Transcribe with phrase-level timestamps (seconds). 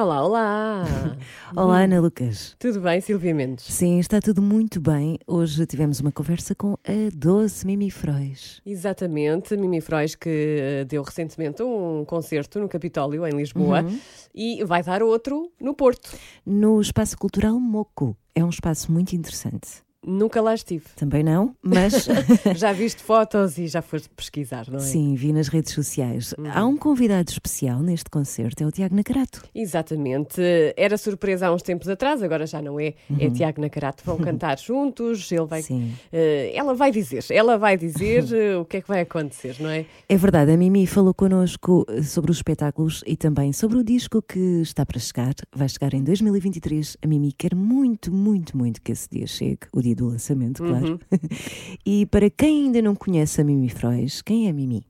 [0.00, 0.84] Olá, olá!
[1.56, 2.54] Olá, Ana Lucas.
[2.56, 3.64] Tudo bem, Silvia Mendes?
[3.64, 5.18] Sim, está tudo muito bem.
[5.26, 8.62] Hoje tivemos uma conversa com a doce Mimi Frois.
[8.64, 10.28] Exatamente, Mimi Frois que
[10.60, 13.84] eh, deu recentemente um concerto no Capitólio, em Lisboa,
[14.32, 16.16] e vai dar outro no Porto.
[16.46, 18.16] No Espaço Cultural Moco.
[18.36, 19.87] É um espaço muito interessante.
[20.06, 20.84] Nunca lá estive.
[20.96, 22.08] Também não, mas
[22.56, 24.80] Já viste fotos e já foste pesquisar, não é?
[24.80, 26.34] sim, vi nas redes sociais.
[26.38, 26.50] Uhum.
[26.52, 29.42] Há um convidado especial neste concerto, é o Tiago Nacarato.
[29.54, 30.40] Exatamente.
[30.76, 32.94] Era surpresa há uns tempos atrás, agora já não é.
[33.18, 34.02] É Tiago Nacarato.
[34.04, 35.62] Vão cantar juntos, ele vai.
[35.62, 35.92] Sim.
[36.12, 39.70] eh, ela vai dizer, ela vai dizer eh, o que é que vai acontecer, não
[39.70, 39.84] é?
[40.08, 44.22] É verdade, a Mimi falou connosco eh, sobre os espetáculos e também sobre o disco
[44.22, 45.34] que está para chegar.
[45.54, 46.96] Vai chegar em 2023.
[47.02, 51.00] A Mimi quer muito, muito, muito que esse dia chegue, o dia do lançamento, claro.
[51.84, 54.84] e para quem ainda não conhece a Mimi Frois, quem é a Mimi?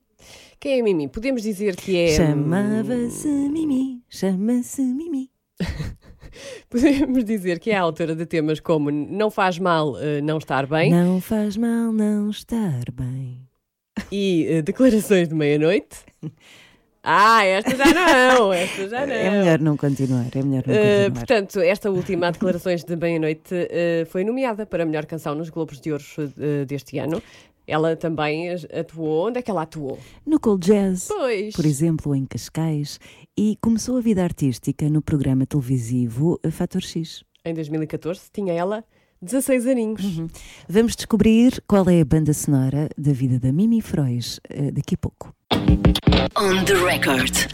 [0.61, 1.09] Quem é a Mimi?
[1.09, 2.09] Podemos dizer que é.
[2.09, 5.31] Chamava-se Mimi, chama-se Mimi.
[6.69, 10.67] Podemos dizer que é a autora de temas como Não Faz Mal eh, Não Estar
[10.67, 13.41] Bem Não faz mal não estar bem.
[14.13, 15.99] e eh, Declarações de Meia-Noite.
[17.03, 19.15] Ah, esta já não, esta já não.
[19.15, 21.11] É melhor não continuar, é melhor não Eh, continuar.
[21.13, 25.81] portanto, esta última Declarações de Meia-Noite eh, foi nomeada para a melhor canção nos Globos
[25.81, 27.23] de Ouro eh, deste ano.
[27.67, 29.29] Ela também atuou.
[29.29, 29.99] Onde é que ela atuou?
[30.27, 31.55] No Cold Jazz, Pois.
[31.55, 32.99] por exemplo, em Cascais,
[33.37, 37.23] e começou a vida artística no programa televisivo Fator X.
[37.45, 38.83] Em 2014 tinha ela
[39.21, 40.03] 16 aninhos.
[40.69, 44.99] Vamos descobrir qual é a banda sonora da vida da Mimi Frois eh, daqui a
[44.99, 45.35] pouco.
[46.37, 47.49] On the record.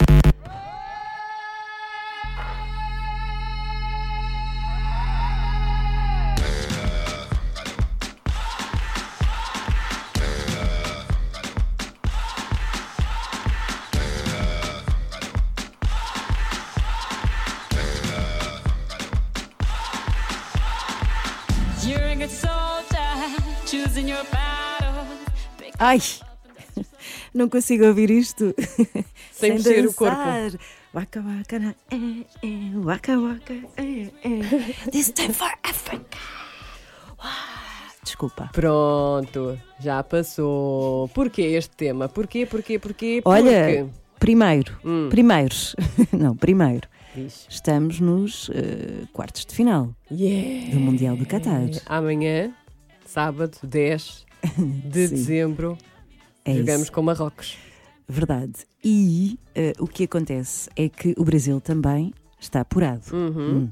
[25.79, 25.99] Ai!
[27.33, 28.53] Não consigo ouvir isto
[29.31, 30.17] Sem mexer o corpo.
[30.93, 34.89] Waka waka na, eh, eh, waka waka eh, eh.
[34.91, 36.17] This time for Africa.
[37.21, 37.31] Uau.
[38.03, 38.49] Desculpa.
[38.53, 41.09] Pronto, já passou.
[41.09, 42.07] Porquê este tema?
[42.07, 43.21] Porquê, porquê, porquê?
[43.25, 43.85] Olha, Porque...
[44.19, 45.09] primeiro, Hum.
[45.09, 45.75] primeiros,
[46.13, 46.87] não, primeiro,
[47.49, 50.71] estamos nos eh, quartos de final Yeah.
[50.71, 51.67] do Mundial do Qatar.
[51.87, 52.53] Amanhã,
[53.19, 54.25] sábado, 10
[54.91, 55.77] de dezembro,
[56.43, 56.91] É jogamos isso.
[56.91, 57.57] com Marrocos.
[58.07, 58.53] Verdade.
[58.83, 63.03] E eh, o que acontece é que o Brasil também está apurado.
[63.13, 63.57] Uhum.
[63.57, 63.69] Hum.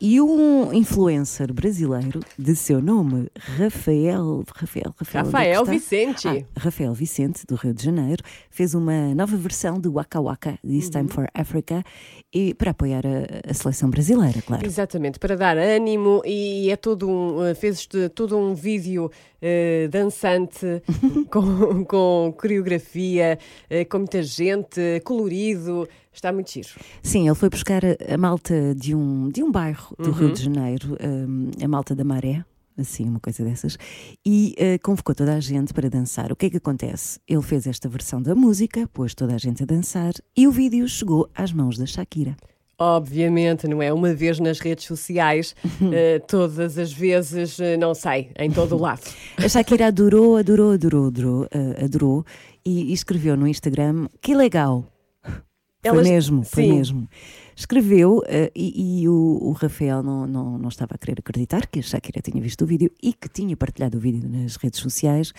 [0.00, 4.44] E um influencer brasileiro de seu nome, Rafael.
[4.54, 5.64] Rafael, Rafael, é Rafael?
[5.64, 6.28] Vicente.
[6.28, 10.84] Ah, Rafael Vicente, do Rio de Janeiro, fez uma nova versão de Waka Waka, This
[10.84, 10.90] Uhum.
[10.92, 11.82] Time for Africa,
[12.32, 14.64] e para apoiar a, a seleção brasileira, claro.
[14.64, 19.10] Exatamente, para dar ânimo e é todo um, eh, fez todo um vídeo
[19.42, 20.80] eh, dançante
[21.28, 23.36] com, com coreografia,
[23.68, 26.68] eh, com muita gente, colorido, está muito giro.
[27.02, 30.12] Sim, ele foi buscar a, a malta de um, de um bairro do Uhum.
[30.14, 32.44] Rio de Janeiro, hum, a malta da Maré,
[32.76, 33.76] assim, uma coisa dessas,
[34.24, 36.30] e eh, convocou toda a gente para dançar.
[36.32, 37.18] O que é que acontece?
[37.26, 40.86] Ele fez esta versão da música, pôs toda a gente a dançar, e o vídeo
[40.88, 42.36] chegou às mãos da Shakira.
[42.80, 43.92] Obviamente, não é?
[43.92, 45.56] Uma vez nas redes sociais,
[45.92, 49.00] eh, todas as vezes, eh, não sei, em todo o lado.
[49.36, 52.24] A Shakira adorou, adorou, adorou, adorou, eh, adorou
[52.64, 54.84] e, e escreveu no Instagram: Que legal!
[55.24, 55.34] Foi
[55.82, 56.72] Elas- mesmo, foi sim.
[56.74, 57.08] mesmo.
[57.58, 61.80] Escreveu eh, e, e o, o Rafael não, não, não estava a querer acreditar que
[61.80, 65.32] a Shakira tinha visto o vídeo e que tinha partilhado o vídeo nas redes sociais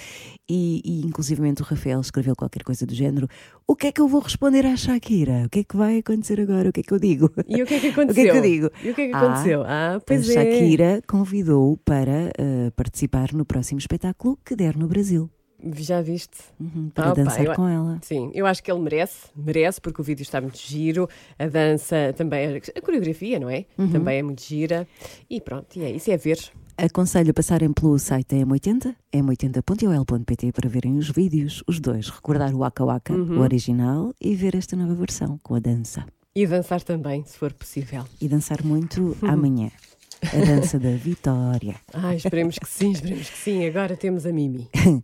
[0.49, 3.25] e, e inclusivamente o Rafael escreveu qualquer coisa do género
[3.65, 5.43] o que é que eu vou responder à Shakira?
[5.45, 6.67] O que é que vai acontecer agora?
[6.69, 7.31] O que é que eu digo?
[7.47, 8.13] E o que é que O aconteceu?
[8.15, 8.69] que é que eu digo?
[8.83, 9.63] E o que é que Ah, aconteceu?
[9.65, 10.35] Ah, pois a é.
[10.35, 15.29] Shakira convidou-o para eh, participar no próximo espetáculo que der no Brasil.
[15.75, 16.37] Já viste?
[16.59, 17.99] Uhum, para Ah, pá, dançar eu- com ela.
[18.01, 22.13] Sim, eu acho que ele merece, merece, porque o vídeo está muito giro, a dança
[22.15, 23.65] também, a coreografia, não é?
[23.77, 23.89] Uhum.
[23.91, 24.87] Também é muito gira.
[25.29, 26.39] E pronto, e é isso, é ver.
[26.77, 32.53] Aconselho a passarem pelo site da M80, m80.ol.pt para verem os vídeos, os dois, recordar
[32.55, 33.39] o Waka Waka, Uhum.
[33.39, 36.05] o original, e ver esta nova versão com a dança.
[36.33, 38.05] E dançar também, se for possível.
[38.21, 39.69] E dançar muito amanhã.
[40.21, 41.75] A dança da vitória.
[41.93, 43.65] Ai, esperemos que sim, esperemos que sim.
[43.65, 44.69] Agora temos a Mimi.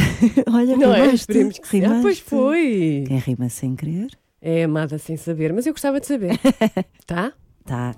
[0.52, 0.96] Olha, Não é?
[1.00, 1.84] rimaste, Esperemos que sim.
[1.84, 2.22] Ah, pois rimaste.
[2.24, 3.04] foi.
[3.06, 4.08] Quem rima sem querer?
[4.40, 6.38] É amada sem saber, mas eu gostava de saber.
[7.06, 7.32] tá?
[7.64, 7.94] Tá.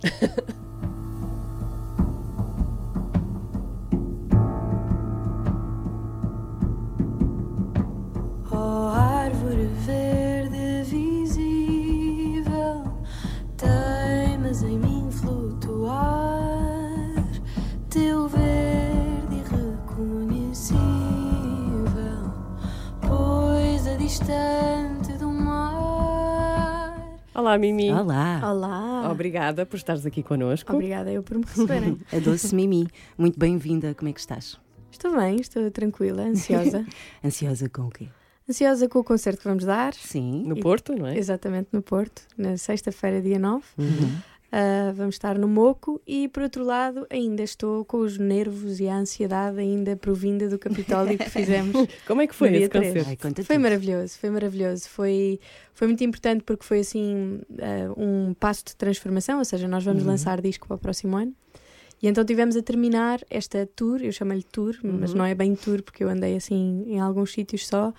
[24.19, 26.93] Distante do mar.
[27.33, 27.93] Olá, Mimi.
[27.93, 28.41] Olá.
[28.51, 29.11] Olá!
[29.13, 30.73] Obrigada por estares aqui connosco.
[30.73, 31.99] Obrigada eu por me receberem.
[32.13, 33.95] A doce Mimi, muito bem-vinda.
[33.95, 34.59] Como é que estás?
[34.91, 36.85] estou bem, estou tranquila, ansiosa.
[37.25, 38.09] Ansiosa com o quê?
[38.49, 39.95] ansiosa com o concerto que vamos dar.
[39.95, 40.43] Sim.
[40.47, 41.17] No Porto, não é?
[41.17, 43.63] Exatamente no Porto, na sexta-feira, dia 9.
[43.79, 44.17] Uhum.
[44.51, 48.89] Ah, vamos estar no Moco e, por outro lado, ainda estou com os nervos e
[48.89, 51.75] a ansiedade ainda provinda do Capitólio que fizemos.
[52.07, 52.87] Como é que foi esse três.
[52.95, 53.09] concerto?
[53.29, 53.61] Ai, Foi tudo.
[53.61, 54.89] maravilhoso, foi maravilhoso.
[54.89, 55.39] Foi,
[55.75, 60.03] foi muito importante porque foi assim ah, um passo de transformação, ou seja, nós vamos
[60.05, 60.09] Uhum.
[60.11, 61.35] lançar disco para o próximo ano.
[62.03, 65.19] E então tivemos a terminar esta tour, eu chamo-lhe tour, mas Uhum.
[65.19, 67.93] não é bem tour porque eu andei assim em alguns sítios só.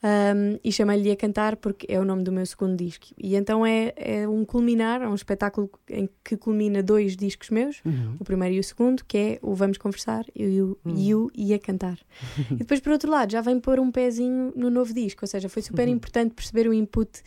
[0.00, 3.06] Um, e chamei-lhe a cantar porque é o nome do meu segundo disco.
[3.18, 7.80] E então é, é um culminar, é um espetáculo em que culmina dois discos meus,
[7.84, 8.14] Uhum.
[8.20, 11.58] o primeiro e o segundo, que é o Vamos Conversar e o, o E a
[11.58, 11.98] Cantar.
[12.50, 15.48] e depois, por outro lado, já vem pôr um pezinho no novo disco, ou seja,
[15.48, 17.20] foi super importante perceber o input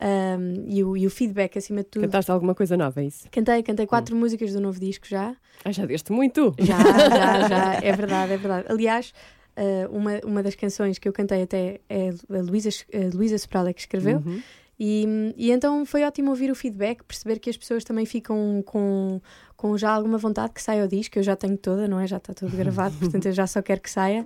[0.00, 2.02] um, e, o, e o feedback acima de tudo.
[2.02, 3.26] Cantaste alguma coisa nova, é isso?
[3.30, 5.34] Cantei, cantei quatro músicas do novo disco já.
[5.64, 6.54] Ah, já deste muito.
[6.58, 8.66] Já, já, já, é verdade, é verdade.
[8.68, 9.12] Aliás,
[9.58, 13.72] eh, uma, uma das canções que eu cantei até é a Luísa a Luísa Soprala
[13.72, 14.18] que escreveu.
[14.18, 14.40] Uhum.
[14.78, 19.20] E, e então foi ótimo ouvir o feedback, perceber que as pessoas também ficam com,
[19.56, 21.18] com já alguma vontade que saia o disco.
[21.18, 22.06] Eu já tenho toda, não é?
[22.06, 24.24] Já está tudo gravado, portanto eu já só quero que saia.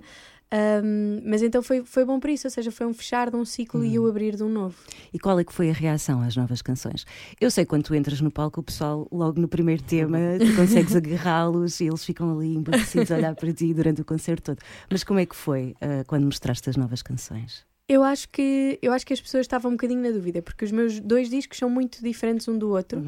[0.53, 3.43] Ahm, mas então foi, foi bom por isso, ou seja, foi um fechar de um
[3.43, 4.75] ciclo e o abrir de um novo.
[5.11, 7.07] E qual é que foi a reação às novas canções?
[7.41, 10.55] Eu sei que quando tu entras no palco, o pessoal, logo no primeiro tema, tu
[10.55, 14.59] consegues agarrá-los e eles ficam ali embevecidos a olhar para ti durante o concerto todo.
[14.91, 17.65] Mas como é que foi ah, quando mostraste as novas canções?
[17.89, 20.71] Eu acho que eu acho que as pessoas estavam um bocadinho na dúvida, porque os
[20.71, 23.01] meus dois discos são muito diferentes um do outro.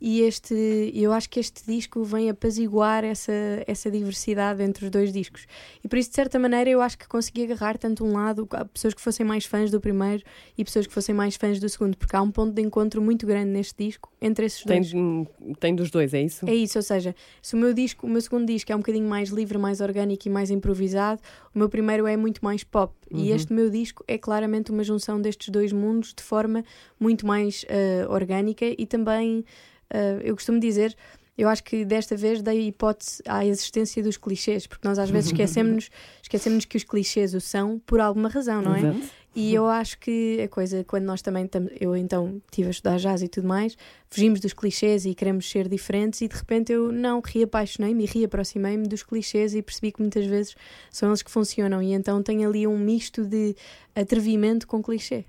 [0.00, 3.32] E este, eu acho que este disco vem apaziguar essa,
[3.66, 5.46] essa diversidade entre os dois discos.
[5.82, 8.94] E por isso, de certa maneira, eu acho que consegui agarrar tanto um lado, pessoas
[8.94, 10.22] que fossem mais fãs do primeiro
[10.56, 13.26] e pessoas que fossem mais fãs do segundo, porque há um ponto de encontro muito
[13.26, 15.58] grande neste disco entre esses Tem, dois.
[15.58, 16.48] tem dos dois, é isso?
[16.48, 19.08] É isso, ou seja, se o meu disco, o meu segundo disco é um bocadinho
[19.08, 21.20] mais livre, mais orgânico e mais improvisado,
[21.54, 22.94] o meu primeiro é muito mais pop.
[23.10, 26.62] E este meu disco é claramente uma junção destes dois mundos de forma
[27.00, 29.44] muito mais eh, orgânica e também,
[29.90, 30.96] eh, eu costumo dizer,
[31.36, 35.30] eu acho que desta vez dei hipótese à existência dos clichês, porque nós às vezes
[35.32, 35.88] esquecemos
[36.20, 38.80] esquecemos que os clichês o são por alguma razão, não é?
[38.80, 39.18] Exato.
[39.36, 42.96] E eu acho que a coisa, quando nós também estamos, eu então estive a estudar
[42.96, 43.76] jazz e tudo mais,
[44.10, 48.88] fugimos dos clichês e queremos ser diferentes, e de repente eu não reapaixonei-me e reaproximei-me
[48.88, 50.56] dos clichês e percebi que muitas vezes
[50.90, 53.54] são eles que funcionam, e então tenho ali um misto de
[53.94, 55.24] atrevimento com clichê.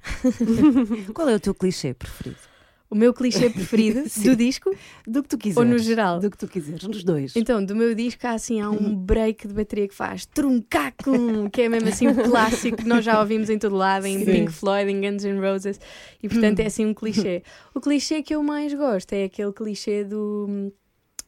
[1.13, 2.48] Qual é o teu clichê preferido?
[2.89, 4.75] O meu clichê preferido do disco,
[5.05, 5.57] Do que tu quiseres.
[5.57, 6.19] Ou no geral?
[6.19, 7.35] Do que tu quiseres, nos dois.
[7.35, 11.61] então do meu disco há assim, há um break de bateria que faz truncacum, que
[11.61, 14.25] é mesmo assim um clássico que nós já ouvimos em todo lado, em Sim.
[14.25, 15.79] Pink Floyd, em Guns N' Roses,
[16.21, 17.43] e portanto é assim um clichê.
[17.75, 20.73] O clichê que eu mais gosto é aquele clichê do.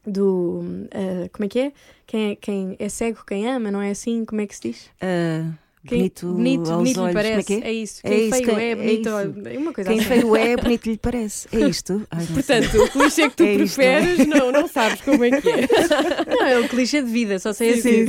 [0.05, 1.73] do ah, como é que é?
[2.07, 2.35] Quem, é?
[2.35, 4.25] quem é cego, quem ama, não é assim?
[4.25, 4.89] Como é que se diz?
[4.99, 5.53] Ah,
[5.87, 7.13] Quem, bonito, bonito, aos bonito lhe olhos.
[7.13, 7.39] parece.
[7.39, 7.73] É que é?
[7.73, 8.01] isso.
[8.03, 9.09] É Quem isso, feio quem- é, é bonito.
[9.09, 10.07] é uma coisa Quem assim.
[10.09, 11.47] feio é, bonito lhe parece.
[11.51, 12.07] É isto?
[12.11, 12.25] Ai.
[12.33, 13.99] Portanto, o clichê que tu É isto, não é?
[14.01, 15.67] preferes, não, sabes como é que é.
[16.29, 18.05] Não, é o clichê de vida, só sei assim.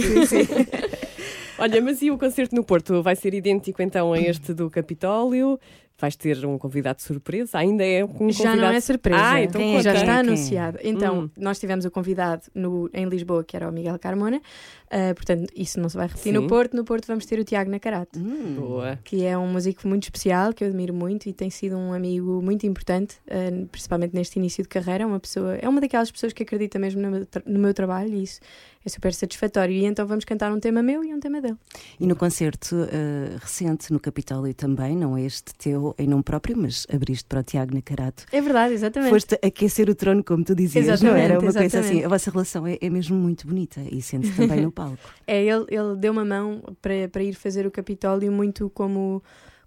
[1.59, 3.03] Olha, mas e o concerto no Porto?
[3.03, 5.59] Vai ser idêntico então a este do Capitólio?
[6.03, 7.59] Vais ter um convidado de surpresa?
[7.59, 8.43] Ainda é um convidado...
[8.43, 9.21] Já não é surpresa.
[9.25, 10.15] Ah, então Quem já está Quem?
[10.15, 10.79] anunciado.
[10.83, 11.31] Então, Hum.
[11.39, 14.43] nós tivemos o convidado no, em Lisboa, que era o Miguel Carmona.
[14.91, 16.41] Ah, portanto, isso não se vai repetir Sim.
[16.41, 16.75] no Porto.
[16.77, 18.57] No Porto vamos ter o Tiago Nacarato, Hum.
[18.59, 18.99] Boa.
[19.05, 22.43] que é um músico muito especial, que eu admiro muito e tem sido um amigo
[22.43, 25.07] muito importante, ah, principalmente neste início de carreira.
[25.07, 28.13] Uma pessoa, é uma daquelas pessoas que acredita mesmo no meu, tra- no meu trabalho
[28.13, 28.41] e isso
[28.85, 29.75] é super satisfatório.
[29.75, 31.57] E então vamos cantar um tema meu e um tema dele.
[31.99, 36.57] E no concerto ah, recente no Capitólio também, não é este teu em nome próprio,
[36.57, 38.25] mas abriste para o Tiago Nacarato.
[38.33, 39.11] É verdade, exatamente.
[39.11, 41.35] Foste aquecer o trono, como tu dizias, não Exatamente, era?
[41.35, 41.93] Uma coisa exatamente.
[41.93, 42.05] assim.
[42.05, 44.99] A vossa relação é, é mesmo muito bonita e sente-se também no palco.
[45.27, 49.23] É, ele, ele deu uma mão para, para ir fazer o Capitólio muito como,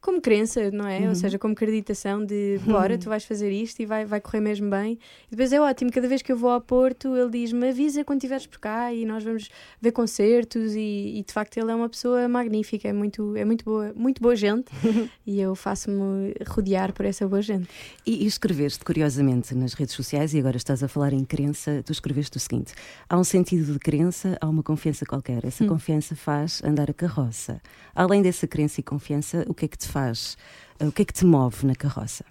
[0.05, 0.99] como crença, não é?
[0.99, 1.09] Uhum.
[1.09, 4.69] Ou seja, como acreditação de bora, tu vais fazer isto e vai, vai correr mesmo
[4.69, 4.99] bem.
[5.27, 8.19] E depois é ótimo, cada vez que eu vou ao Porto, ele diz-me avisa quando
[8.19, 9.49] estiveres por cá e nós vamos
[9.81, 13.65] ver concertos e, e, de facto ele é uma pessoa magnífica, é muito, é muito
[13.65, 14.67] boa, muito boa gente
[15.25, 17.67] e eu faço-me rodear por essa boa gente.
[18.05, 21.91] E, e escreveste, curiosamente, nas redes sociais, e agora estás a falar em crença, tu
[21.91, 22.73] escreveste o seguinte:
[23.09, 25.43] há um sentido de crença, há uma confiança qualquer.
[25.43, 25.67] Essa Hum.
[25.69, 27.59] confiança faz andar a carroça.
[27.95, 30.37] Além dessa crença e confiança, o que é que te faz?
[30.79, 32.25] eh, O que é que te move na carroça?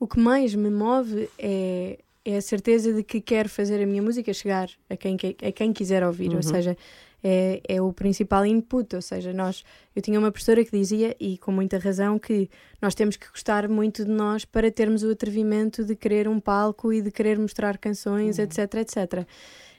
[0.00, 4.02] O que mais me move é, é a certeza de que quero fazer a minha
[4.02, 6.76] música chegar a quem, que- a quem quiser ouvir, ou seja,
[7.24, 11.38] é, é o principal input, ou seja, nós, eu tinha uma professora que dizia, e
[11.38, 12.48] com muita razão, que
[12.82, 16.92] nós temos que gostar muito de nós para termos o atrevimento de querer um palco
[16.92, 19.26] e de querer mostrar canções, etc, etc.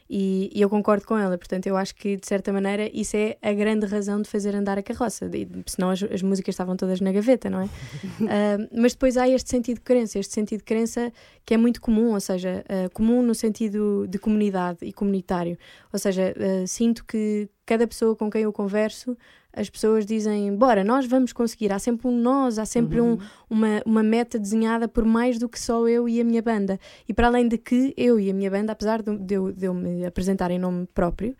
[0.10, 3.38] E, e eu concordo com ela, portanto, eu acho que de certa maneira isso é
[3.42, 7.02] a grande razão de fazer andar a carroça, de, senão as, as músicas estavam todas
[7.02, 7.70] na gaveta, não é?
[8.30, 11.12] Ah, mas depois há este sentido de crença, este sentido de crença
[11.46, 15.58] que é muito comum, ou seja, ah, comum no sentido de comunidade e comunitário.
[15.94, 19.18] Ou seja, ah, sinto que cada pessoa com quem eu converso,
[19.58, 21.74] as pessoas dizem, bora, nós vamos conseguir.
[21.74, 23.18] Há sempre um nós, há sempre um,
[23.50, 26.80] uma, uma meta desenhada por mais do que só eu e a minha banda.
[27.10, 29.66] E para além de que eu e a minha banda, apesar de, de eu, de
[29.66, 31.36] eu me apresentar em nome próprio,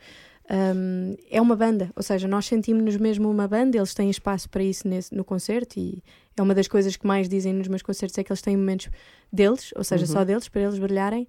[0.50, 4.64] um, é uma banda, ou seja, nós sentimos-nos mesmo uma banda, eles têm espaço para
[4.64, 6.02] isso nesse, no concerto e
[6.38, 8.90] é uma das coisas que mais dizem nos meus concertos é que eles têm momentos
[9.32, 11.28] deles, ou seja, só deles, para eles brilharem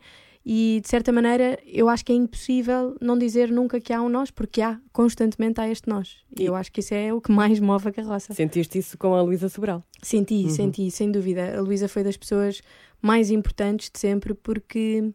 [0.50, 4.08] e de certa maneira eu acho que é impossível não dizer nunca que há um
[4.08, 7.30] nós, porque há, constantemente há este nós e eu acho que isso é o que
[7.30, 8.32] mais move a carroça.
[8.32, 9.84] Sentiste isso com a Luísa Sobral?
[10.02, 11.58] Senti, senti, sem dúvida.
[11.58, 12.62] A Luísa foi das pessoas
[13.02, 15.12] mais importantes de sempre porque,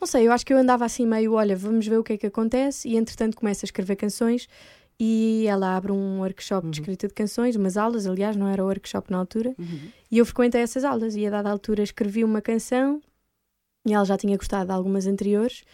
[0.00, 2.16] não sei, eu acho que eu andava assim meio, olha, vamos ver o que é
[2.16, 4.48] que acontece e entretanto começo a escrever canções
[4.98, 9.12] e ela abre um workshop de escrita de canções, umas aulas, aliás, não era workshop
[9.12, 9.54] na altura,
[10.10, 13.00] e eu frequentei essas aulas e a dada altura escrevi uma canção
[13.86, 15.64] e ela já tinha gostado de algumas anteriores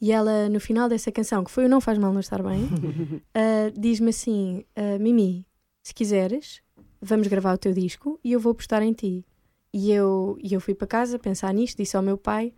[0.00, 2.68] e ela, no final dessa canção, que foi o Não Faz Mal Não Estar Bem,
[3.34, 5.46] ah, diz-me assim, ah, Mimi,
[5.82, 6.60] se quiseres,
[7.00, 9.24] vamos gravar o teu disco e eu vou postar em ti.
[9.72, 12.52] E eu, e eu fui para casa pensar nisto, disse ao meu pai,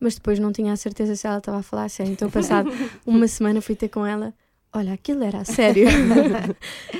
[0.00, 2.12] mas depois não tinha a certeza se ela estava a falar sério.
[2.12, 2.68] Então, passado
[3.06, 4.34] uma semana, fui ter com ela.
[4.76, 5.86] Olha, aquilo era a sério.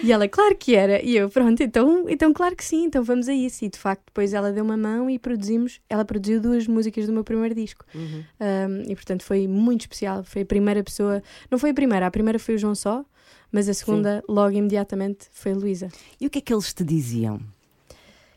[0.03, 1.05] e ela, claro que era.
[1.05, 3.65] E eu, pronto, então, então claro que sim, então vamos a isso.
[3.65, 5.81] E de facto, depois ela deu uma mão e produzimos.
[5.91, 7.85] Ela produziu duas músicas do meu primeiro disco.
[7.95, 10.23] Um, e portanto foi muito especial.
[10.23, 11.21] Foi a primeira pessoa.
[11.51, 13.05] Não foi a primeira, a primeira foi o João Só,
[13.51, 15.89] mas a segunda, logo imediatamente, foi a Luísa.
[16.21, 17.41] E o que é que eles te diziam?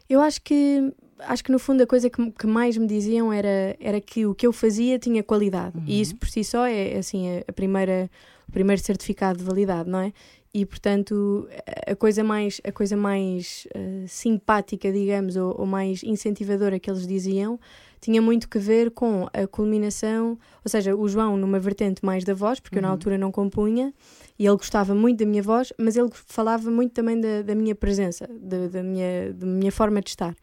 [0.10, 3.76] Eu acho que acho que no fundo a coisa que, que mais me diziam era,
[3.80, 5.78] era que o que eu fazia tinha qualidade.
[5.86, 8.10] E isso por si só é assim a, primeira
[8.48, 10.14] o primeiro certificado de validade, não é?
[10.54, 11.48] E portanto
[11.86, 17.06] a coisa mais a coisa mais eh, simpática, digamos, ou, ou mais incentivadora que eles
[17.06, 17.60] diziam
[18.00, 22.34] tinha muito que ver com a culminação, ou seja, o João numa vertente mais da
[22.34, 23.94] voz, porque eu na altura não compunha,
[24.38, 27.74] e ele gostava muito da minha voz, mas ele falava muito também da, da minha
[27.74, 30.36] presença, da, da minha, da minha forma de estar.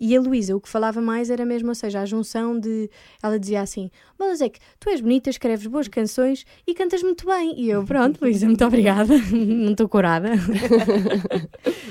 [0.00, 2.88] E a Luísa, o que falava mais era mesmo, ou seja, a junção de.
[3.22, 7.26] Ela dizia assim: Mas é que tu és bonita, escreves boas canções e cantas muito
[7.26, 7.54] bem.
[7.60, 9.14] E eu, pronto, Luísa, muito obrigada.
[9.30, 10.30] Não estou corada.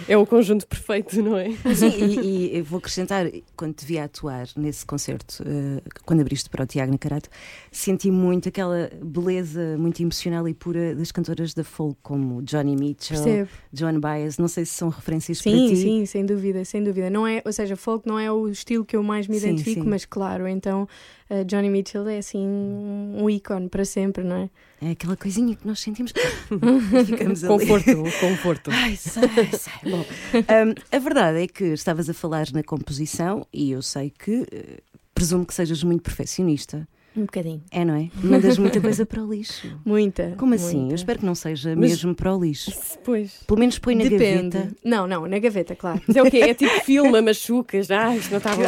[0.07, 1.51] É o conjunto perfeito, não é?
[1.75, 2.19] Sim, e,
[2.55, 6.65] e eu vou acrescentar, quando te vi atuar nesse concerto, eh, quando abriste para o
[6.65, 7.29] Tiago Nacarato,
[7.71, 13.23] senti muito aquela beleza muito emocional e pura das cantoras da folk, como Johnny Mitchell,
[13.23, 13.49] Percebo.
[13.71, 14.39] Joan Baez.
[14.39, 15.75] Não sei se são referências para Sim, ti.
[15.75, 17.09] sim, sem dúvida, sem dúvida.
[17.09, 19.83] Não é, ou seja, folk não é o estilo que eu mais me Sim, identifico,
[19.83, 19.89] sim.
[19.89, 20.87] mas claro, então
[21.29, 24.49] uh, Johnny Mitchell é assim um um ícone para sempre, não é?
[24.81, 26.13] É aquela coisinha que nós sentimos
[27.05, 27.67] ficamos ali.
[27.67, 28.71] Conforto, conforto.
[28.71, 29.91] Ai, sai, sai.
[29.91, 34.45] Bom, hum, a verdade é que estavas a falar na composição e eu sei que
[34.51, 34.79] eh,
[35.13, 36.87] presumo que sejas muito perfeccionista.
[37.17, 37.61] Um bocadinho.
[37.71, 38.09] É, não é?
[38.23, 39.67] Mandas muita coisa para o lixo.
[39.83, 40.35] Muita.
[40.37, 40.77] Como assim?
[40.77, 40.91] muita.
[40.93, 42.71] Eu espero que não seja Mas- mesmo para o lixo.
[43.03, 43.43] Pois.
[43.47, 44.57] Pelo menos põe na Depende.
[44.57, 44.75] gaveta.
[44.85, 45.99] Não, não, na gaveta, claro.
[46.07, 46.37] Mas é o quê?
[46.37, 47.89] É tipo filma, machucas.
[47.91, 48.61] Ah, isto não está bom.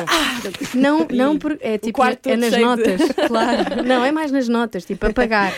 [0.76, 3.84] Não, não por, é tipo quarto é nas cheio de- notas, claro.
[3.86, 5.54] Não, é mais nas notas, tipo apagar,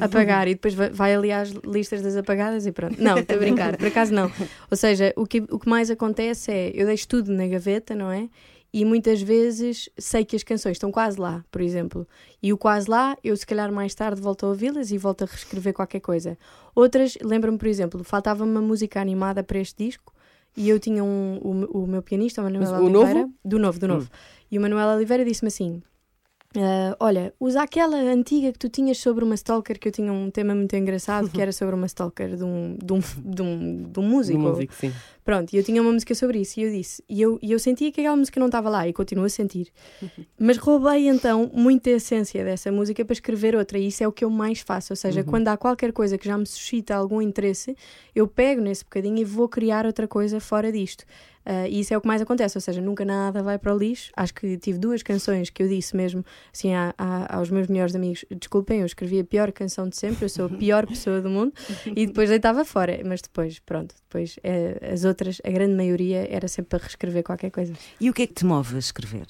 [0.00, 2.96] apagar e depois vai, vai ali às listas das apagadas e pronto.
[3.00, 4.30] Não, estou a brincar, por acaso não.
[4.70, 8.10] Ou seja, o que, o que mais acontece é eu deixo tudo na gaveta, não
[8.10, 8.28] é?
[8.72, 12.08] E muitas vezes sei que as canções estão quase lá, por exemplo.
[12.42, 15.26] E o quase lá, eu se calhar mais tarde volto a ouvi-las e volto a
[15.26, 16.38] reescrever qualquer coisa.
[16.74, 20.14] Outras, lembro-me, por exemplo, faltava uma música animada para este disco
[20.56, 23.20] e eu tinha um, o, o meu pianista, o Manuel Mas Oliveira.
[23.20, 23.34] novo?
[23.44, 24.10] Do novo, do novo.
[24.50, 25.82] E o Manuel Oliveira disse-me assim:
[26.56, 30.30] "Ah, Olha, usa aquela antiga que tu tinhas sobre uma stalker, que eu tinha um
[30.30, 34.00] tema muito engraçado que era sobre uma stalker de um, de um, de um, de
[34.00, 34.38] um músico.
[34.38, 34.92] Um músico, sim.
[35.24, 37.58] Pronto, e eu tinha uma música sobre isso e eu disse, e eu, e eu
[37.60, 39.68] sentia que aquela música não estava lá e continuo a sentir.
[40.38, 44.24] Mas roubei então muita essência dessa música para escrever outra e isso é o que
[44.24, 44.92] eu mais faço.
[44.92, 47.76] Ou seja, quando há qualquer coisa que já me suscita algum interesse,
[48.14, 51.04] eu pego nesse bocadinho e vou criar outra coisa fora disto.
[51.44, 53.76] Ah, e isso é o que mais acontece, ou seja, nunca nada vai para o
[53.76, 54.12] lixo.
[54.16, 56.24] Acho que tive duas canções que eu disse mesmo
[56.54, 60.24] assim a- a- aos meus melhores amigos: desculpem, eu escrevi a pior canção de sempre,
[60.24, 61.52] eu sou a pior pessoa do mundo,
[61.96, 63.00] e depois deitava fora.
[63.04, 65.11] Mas depois, pronto, depois eh, as outras,
[65.44, 67.72] a grande maioria, era sempre para reescrever qualquer coisa.
[68.00, 69.26] E o que é que te move a escrever?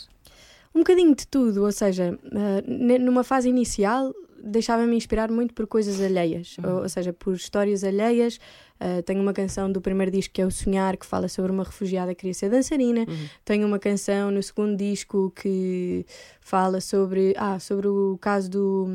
[0.74, 6.00] Um bocadinho de tudo, ou seja, ah, numa fase inicial deixava-me inspirar muito por coisas
[6.00, 8.40] alheias, ou, ou seja, por histórias alheias.
[8.80, 11.62] Ah, tenho uma canção do primeiro disco que é O Sonhar, que fala sobre uma
[11.62, 13.06] refugiada que queria ser dançarina.
[13.44, 16.04] Tenho uma canção no segundo disco que
[16.40, 18.88] fala sobre, ah, sobre o caso do.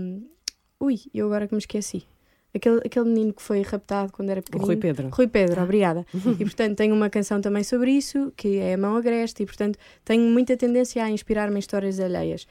[0.79, 2.05] Ui, eu agora que me esqueci.
[2.57, 4.67] Aquele, aquele menino que foi raptado quando era O pequenino.
[4.67, 5.09] Rui Pedro.
[5.09, 6.05] Rui Pedro, obrigada.
[6.39, 9.77] e portanto tenho uma canção também sobre isso, que é a Mão Agreste, e portanto
[10.03, 12.47] tenho muita tendência a inspirar-me em histórias alheias.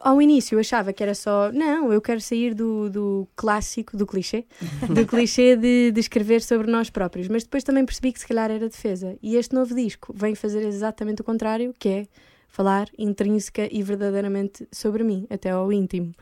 [0.00, 4.06] Ao início eu achava que era só, não, eu quero sair do, do clássico, do
[4.06, 4.46] clichê,
[4.88, 8.50] do clichê de, de escrever sobre nós próprios, mas depois também percebi que se calhar
[8.50, 9.16] era defesa.
[9.22, 12.06] E este novo disco vem fazer exatamente o contrário, que é
[12.50, 16.12] falar intrínseca e verdadeiramente sobre mim, até ao íntimo.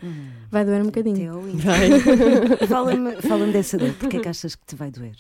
[0.51, 1.17] Vai doer um bocadinho.
[1.17, 1.73] Teu íntimo.
[2.69, 5.17] Fala-me fala dessa dor, porque é que achas que te vai doer?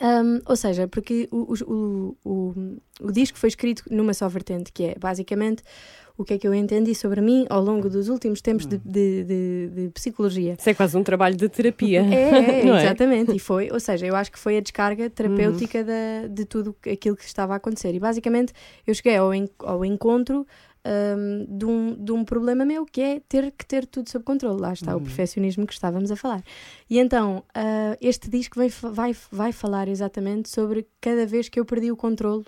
[0.00, 4.72] Um, ou seja, porque o, o, o, o, o disco foi escrito numa só vertente,
[4.72, 5.62] que é basicamente
[6.16, 9.24] o que é que eu entendi sobre mim ao longo dos últimos tempos de, de,
[9.24, 10.54] de- de psicologia.
[10.58, 12.00] Isso é quase um trabalho de terapia.
[12.02, 12.04] É,
[12.64, 12.76] é, é?
[12.82, 16.74] exatamente, e foi, ou seja, eu acho que foi a descarga terapêutica da, de tudo
[16.90, 17.92] aquilo que estava a acontecer.
[17.94, 18.52] E basicamente
[18.86, 20.46] eu cheguei ao, en- ao encontro
[20.84, 24.60] hum, de, um, de um problema meu que é ter que ter tudo sob controle.
[24.60, 26.42] Lá está o perfeccionismo que estávamos a falar.
[26.88, 31.64] E então ah, este disco vai, vai, vai falar exatamente sobre cada vez que eu
[31.64, 32.44] perdi o controle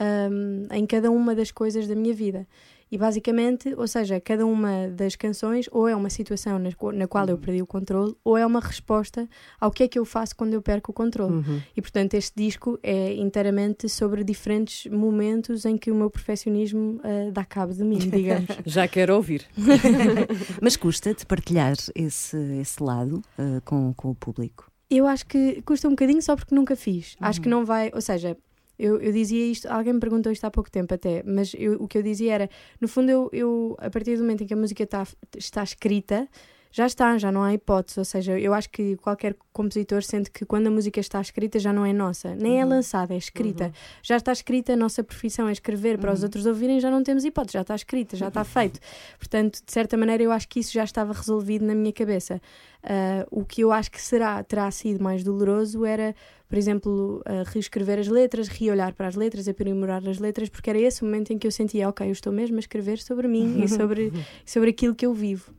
[0.00, 2.46] hum, em cada uma das coisas da minha vida.
[2.90, 7.26] E basicamente, ou seja, cada uma das canções ou é uma situação na, na qual
[7.28, 9.28] eu perdi o controle ou é uma resposta
[9.60, 11.44] ao que é que eu faço quando eu perco o controle.
[11.76, 17.30] E portanto, este disco é inteiramente sobre diferentes momentos em que o meu perfeccionismo ah,
[17.32, 18.46] dá cabo de mim, digamos.
[18.64, 19.46] Já quero ouvir.
[20.60, 24.70] Mas custa-te partilhar esse, esse lado ah, com, com o público?
[24.90, 27.16] Eu acho que custa um bocadinho só porque nunca fiz.
[27.20, 28.36] Acho que não vai, ou seja,
[28.78, 31.86] eu, eu dizia isto, alguém me perguntou isto há pouco tempo até, mas eu- o
[31.88, 34.56] que eu dizia era, no fundo, eu, eu a partir do momento em que a
[34.56, 35.06] música está,
[35.36, 36.28] está escrita,
[36.74, 38.00] já está, já não há hipótese.
[38.00, 41.72] Ou seja, eu acho que qualquer compositor sente que quando a música está escrita já
[41.72, 43.72] não é nossa, nem é lançada, é escrita.
[44.02, 47.24] Já está escrita, a nossa profissão é escrever para os outros ouvirem, já não temos
[47.24, 48.80] hipótese, já está escrita, já está feito.
[49.16, 52.42] Portanto, de certa maneira, eu acho que isso já estava resolvido na minha cabeça.
[52.82, 56.12] Ah, o que eu acho que será, terá sido mais doloroso era,
[56.48, 60.78] por exemplo, ah, reescrever as letras, reolhar para as letras, aprimorar as letras, porque era
[60.80, 63.62] esse o momento em que eu sentia, ok, eu estou mesmo a escrever sobre mim
[63.62, 64.12] e sobre,
[64.44, 65.54] sobre aquilo que eu vivo.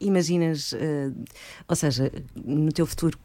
[0.00, 1.12] Imaginas, ah,
[1.68, 2.10] ou seja,
[2.44, 3.18] no teu futuro.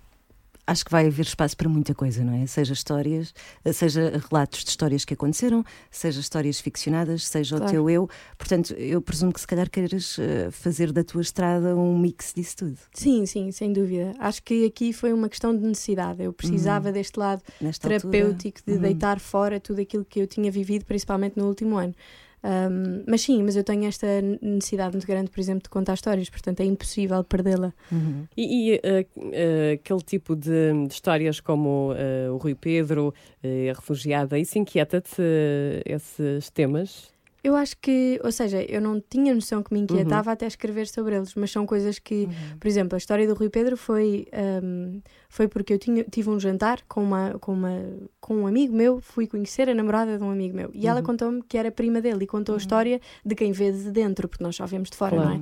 [0.68, 2.48] Acho que vai haver espaço para muita coisa, não é?
[2.48, 7.72] Seja histórias, ah, seja relatos de histórias que aconteceram, seja histórias ficcionadas, seja o Claro.
[7.72, 8.10] teu eu.
[8.36, 12.58] Portanto, eu presumo que se calhar queiras ah, fazer da tua estrada um mix disso
[12.58, 12.78] tudo.
[12.96, 14.14] Sim, sim, sem dúvida.
[14.18, 16.24] Acho que aqui foi uma questão de necessidade.
[16.24, 18.80] Eu precisava deste lado Nesta terapêutico de Uhum.
[18.80, 21.94] deitar fora tudo aquilo que eu tinha vivido, principalmente no último ano.
[22.46, 24.06] Um, mas sim, mas eu tenho esta
[24.40, 27.74] necessidade muito grande, por exemplo, de contar histórias, portanto é impossível perdê-la.
[27.92, 28.28] Uhum.
[28.38, 33.72] E, e, eh, eh, aquele tipo de, de histórias como eh, o Rui Pedro, eh,
[33.72, 35.24] a refugiada, isso inquieta-te,
[35.86, 37.15] esses temas?
[37.46, 39.84] Eu acho que, ou seja, eu não tinha noção que me Uhum.
[39.84, 42.28] inquietava até escrever sobre eles, mas são coisas que,
[42.60, 44.26] por exemplo, a história do Rui Pedro foi,
[44.64, 47.84] um, foi porque eu tinha, tive um jantar com, uma, com, uma,
[48.20, 51.06] com um amigo meu, fui conhecer a namorada de um amigo meu e ela Uhum.
[51.06, 54.44] contou-me que era prima dele e contou a história de quem vê de dentro, porque
[54.44, 55.30] nós só vemos de fora, Claro.
[55.30, 55.42] não é?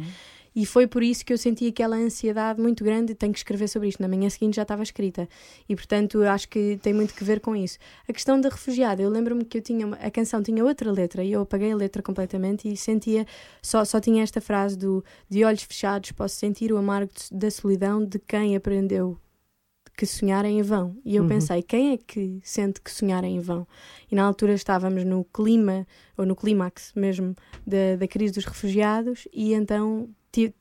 [0.55, 3.89] E foi por isso que eu senti aquela ansiedade muito grande, tenho que escrever sobre
[3.89, 4.01] isto.
[4.01, 5.27] Na manhã seguinte já estava escrita.
[5.67, 7.77] E portanto eu acho que tem muito que ver com isso.
[8.07, 11.23] A questão da refugiada, eu lembro-me que eu tinha uma- a canção tinha outra letra
[11.23, 13.25] e eu apaguei a letra completamente e sentia,
[13.61, 18.03] só, só tinha esta frase do de olhos fechados posso sentir o amargo da solidão
[18.05, 19.17] de quem aprendeu
[19.95, 20.97] que sonhar é em vão.
[21.05, 23.67] E eu pensei, quem é que sente que sonhar é em vão?
[24.11, 25.85] E na altura estávamos no clima,
[26.17, 27.35] ou no clímax mesmo,
[27.65, 30.09] da, da crise dos refugiados, e então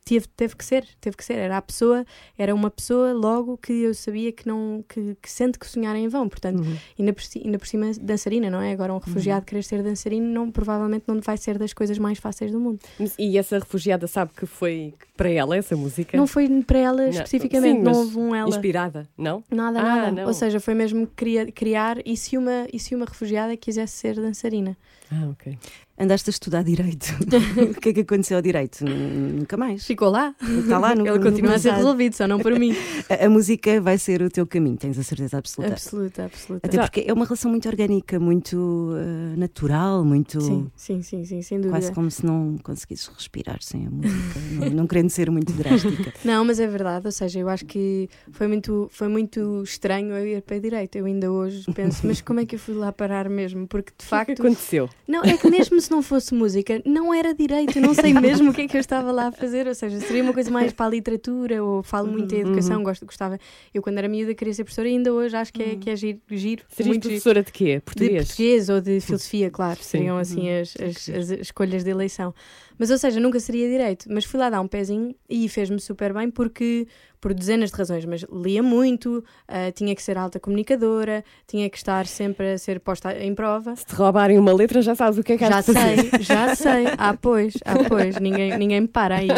[0.05, 1.35] tive- teve que ser, teve que ser.
[1.39, 2.05] Era a pessoa,
[2.39, 5.99] era uma pessoa logo que eu sabia que não que, que sente que sonhar é
[5.99, 6.29] em vão.
[6.29, 6.77] Portanto, Uhum.
[6.99, 8.73] ainda, por, ainda por cima dançarina, não é?
[8.73, 12.53] Agora um refugiado querer ser dançarino não, provavelmente não vai ser das coisas mais fáceis
[12.53, 12.79] do mundo.
[13.19, 16.17] E essa refugiada sabe que foi para ela essa música?
[16.17, 18.49] Não foi para ela Não, especificamente, sim, não houve um ela.
[18.49, 19.45] Inspirada, não?
[19.51, 20.11] Nada, Ah, nada.
[20.11, 20.27] não.
[20.27, 24.17] Ou seja, foi mesmo cria- criar e se, uma, e se uma refugiada quisesse ser
[24.17, 24.77] dançarina?
[25.11, 25.57] Ah, ok.
[25.99, 27.05] Andaste a estudar direito.
[27.77, 28.83] o que é que aconteceu ao direito?
[28.85, 29.85] Nunca mais.
[29.85, 30.35] Ficou lá.
[30.59, 31.85] Está lá no Ele no continua a ser passado.
[31.85, 32.75] resolvido, só não por mim.
[33.11, 35.75] A, a música vai ser o teu caminho, tens a certeza absoluta.
[35.75, 36.67] absoluta, absoluta.
[36.67, 40.41] Até porque é uma relação muito orgânica, muito eh, natural, muito.
[40.41, 41.75] Sim, sim, sim, sim, sem dúvida.
[41.79, 46.13] Quase como se não conseguisses respirar sem a música, não, não querendo ser muito drástica.
[46.25, 50.27] Não, mas é verdade, ou seja, eu acho que foi muito, foi muito estranho eu
[50.27, 50.99] ir para a direita.
[50.99, 53.67] Eu ainda hoje penso, mas como é que eu fui lá parar mesmo?
[53.67, 54.41] Porque de O que facto.
[54.43, 54.89] aconteceu?
[55.07, 58.51] Não, é que mesmo se não fosse música, não era direito, eu não sei mesmo
[58.51, 60.73] o que é que eu estava lá a fazer, ou seja, seria uma coisa mais
[60.73, 63.39] para a literatura, ou falo muito em educação, gosto, gostava.
[63.73, 66.19] Eu quando era miúda queria ser professora, ainda hoje acho que é, que é giro,
[66.31, 67.15] giro Serias muito giro.
[67.15, 67.75] professora de quê?
[67.77, 68.27] De Português?
[68.29, 69.85] português ou de filosofia, claro, Sim.
[69.99, 72.35] seriam assim as, as, as escolhas de eleição.
[72.83, 74.07] Mas, ou seja, nunca seria direito.
[74.11, 76.89] Mas fui lá dar um pezinho e fez-me super bem porque,
[77.21, 81.77] por dezenas de razões, mas lia muito, ah, tinha que ser alta comunicadora, tinha que
[81.77, 83.77] estar sempre a ser posta em prova.
[83.77, 86.11] Se te roubarem uma letra, já sabes o que é que Já has de fazer.
[86.11, 86.85] sei, já sei.
[86.99, 89.29] Ah, pois, ah, pois, ninguém, ninguém me para aí.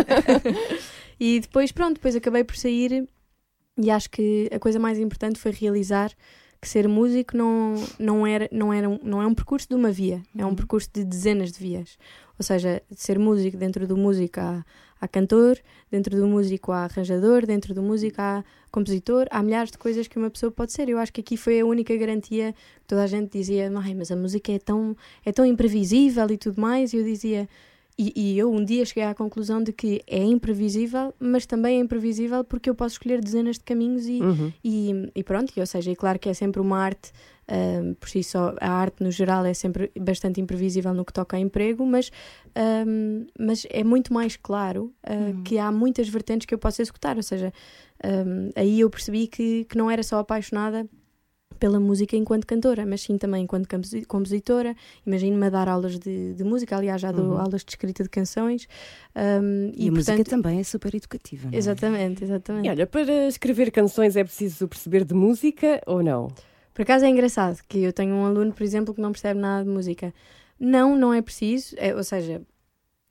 [1.20, 3.06] E depois, pronto, depois acabei por sair
[3.76, 6.10] e acho que a coisa mais importante foi realizar
[6.64, 9.90] que ser músico não, não, era, não, era um, não é um percurso de uma
[9.90, 11.98] via, é um percurso de dezenas de vias.
[12.38, 14.64] Ou seja, ser músico, dentro do músico há,
[14.98, 15.58] há cantor,
[15.90, 20.18] dentro do músico há arranjador, dentro do músico há compositor, há milhares de coisas que
[20.18, 20.88] uma pessoa pode ser.
[20.88, 24.10] Eu acho que aqui foi a única garantia que toda a gente dizia, "Ai, mas
[24.10, 27.46] a música é tão, é tão imprevisível e tudo mais, e eu dizia,
[27.96, 31.80] e, e eu um dia cheguei à conclusão de que é imprevisível, mas também é
[31.80, 34.52] imprevisível porque eu posso escolher dezenas de caminhos e, Uhum.
[34.64, 37.12] e, e pronto, e, ou seja, é claro que é sempre uma arte,
[37.46, 41.36] ahm, por si só, a arte no geral é sempre bastante imprevisível no que toca
[41.36, 42.10] a emprego, mas,
[42.56, 47.16] ahm, mas é muito mais claro ah, que há muitas vertentes que eu posso executar,
[47.16, 47.52] ou seja,
[48.56, 50.86] aí eu percebi que, que não era só apaixonada
[51.58, 54.74] pela música enquanto cantora, mas sim também enquanto composi- compositora.
[55.06, 57.38] Imagino-me a dar aulas de, de música, aliás, já dou Uhum.
[57.40, 58.66] aulas de escrita de canções.
[59.14, 61.48] ahm, E, e, a música portanto, também é super educativa.
[61.48, 61.56] não é?
[61.56, 62.66] Exatamente, exatamente.
[62.66, 66.28] E olha, para escrever canções é preciso perceber de música ou não?
[66.72, 69.64] Por acaso é engraçado que eu tenho um aluno, por exemplo, que não percebe nada
[69.64, 70.12] de música.
[70.58, 72.42] Não, não é preciso, é- ou seja,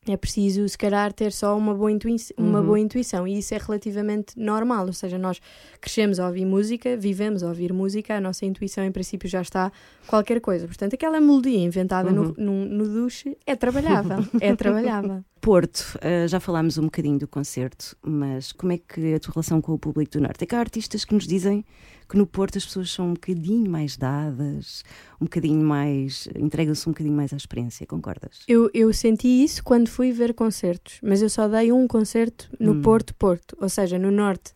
[0.07, 2.65] é preciso se calhar ter só uma boa, intui uma Uhum.
[2.65, 5.39] boa intuição e isso é relativamente normal, ou seja, nós
[5.79, 9.71] crescemos a ouvir música, vivemos a ouvir música, a nossa intuição em princípio já está
[10.07, 10.67] qualquer coisa.
[10.67, 12.33] Portanto, aquela melodia inventada Uhum.
[12.37, 15.23] no, no, no duche é trabalhável, é trabalhável.
[15.39, 19.33] Porto, eh, já falámos um bocadinho do concerto, mas como é que é a tua
[19.33, 20.43] relação com o público do Norte?
[20.43, 21.65] É que há artistas que nos dizem
[22.13, 24.83] que no Porto as pessoas são um bocadinho mais dadas,
[25.19, 26.29] um bocadinho mais.
[26.37, 28.41] entregam-se um bocadinho mais à experiência, concordas?
[28.47, 32.73] Eu, eu senti isso quando fui ver concertos, mas eu só dei um concerto no
[32.73, 32.81] Hum.
[32.83, 33.57] Porto, Porto.
[33.59, 34.53] Ou seja, no Norte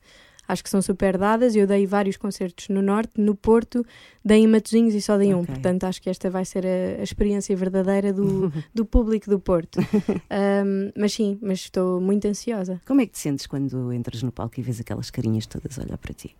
[0.47, 1.55] acho que são super dadas.
[1.55, 3.83] Eu dei vários concertos no Norte, no Porto
[4.23, 5.39] dei em Matosinhos e só dei um.
[5.39, 5.47] Ok.
[5.55, 9.79] Portanto, acho que esta vai ser a, a experiência verdadeira do, do público do Porto.
[10.29, 12.79] Ahm, mas sim, mas estou muito ansiosa.
[12.85, 15.81] Como é que te sentes quando entras no palco e vês aquelas carinhas todas a
[15.81, 16.35] olhar para ti?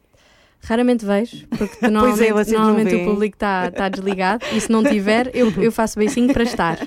[0.62, 4.84] Raramente vejo, porque Pois é, normalmente, normalmente o público está tá desligado e se não
[4.84, 6.78] tiver, eu, eu faço beicinho para estar.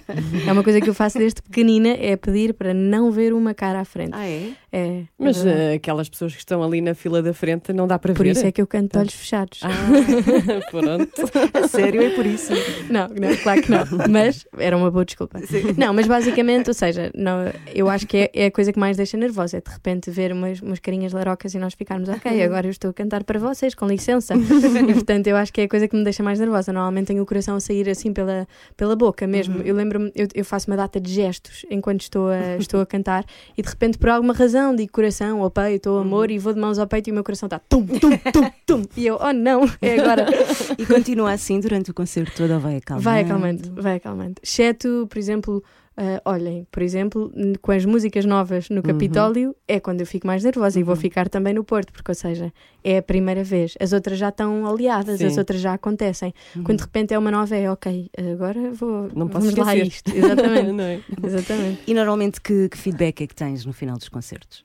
[0.46, 3.80] É uma coisa que eu faço desde pequenina, é pedir para não ver uma cara
[3.80, 4.10] à frente.
[4.12, 4.50] Ah, é?
[4.72, 5.64] É, Mas é verdade.
[5.64, 8.32] eh, aquelas pessoas que estão ali na fila da frente não dá para Por ver.
[8.32, 9.60] isso é que eu canto de olhos fechados.
[9.64, 9.68] Ah,
[10.70, 11.68] pronto.
[11.68, 12.52] Sério, é por isso.
[12.88, 13.84] Não, não, claro que não.
[14.08, 15.40] Mas era uma boa desculpa.
[15.76, 18.96] Não, mas basicamente, ou seja, não, eu acho que é, é a coisa que mais
[18.96, 19.56] deixa nervosa.
[19.56, 22.90] É de repente ver umas, umas carinhas larocas e nós ficarmos, ok, agora eu estou
[22.90, 24.34] a cantar para vocês, com licença.
[24.90, 26.72] E portanto, eu acho que é a coisa que me deixa mais nervosa.
[26.72, 28.46] Normalmente tenho o coração a sair assim pela,
[28.76, 29.60] pela boca mesmo.
[29.62, 33.24] Eu lembro-me, eu, eu faço uma data de gestos enquanto estou a, estou a cantar
[33.56, 36.60] e de repente, por alguma razão, digo coração ou peito ou amor e vou de
[36.60, 38.82] mãos ao peito e o meu coração está tum, tum, tum, tum.
[38.96, 40.26] E eu, oh não, é agora.
[40.78, 43.04] E continua assim durante o concerto todo ou vai acalmando?
[43.04, 44.34] Vai acalmando, vai acalmando.
[44.42, 45.62] Exceto, por exemplo,
[46.02, 48.76] ah, olhem, por exemplo, com as músicas novas Uhum.
[48.76, 52.10] no Capitólio, é quando eu fico mais nervosa e vou ficar também no Porto, porque,
[52.10, 52.50] ou seja,
[52.82, 53.74] é a primeira vez.
[53.78, 55.26] As outras já estão aliadas, Sim.
[55.26, 56.32] as outras já acontecem.
[56.64, 59.10] Quando de repente é uma nova, é ok, agora vou.
[59.14, 60.10] Não posso vamos lá isto.
[60.16, 60.72] Exatamente.
[60.72, 61.00] Não é?
[61.22, 61.82] Exatamente.
[61.86, 64.64] E normalmente que, que feedback é que tens no final dos concertos?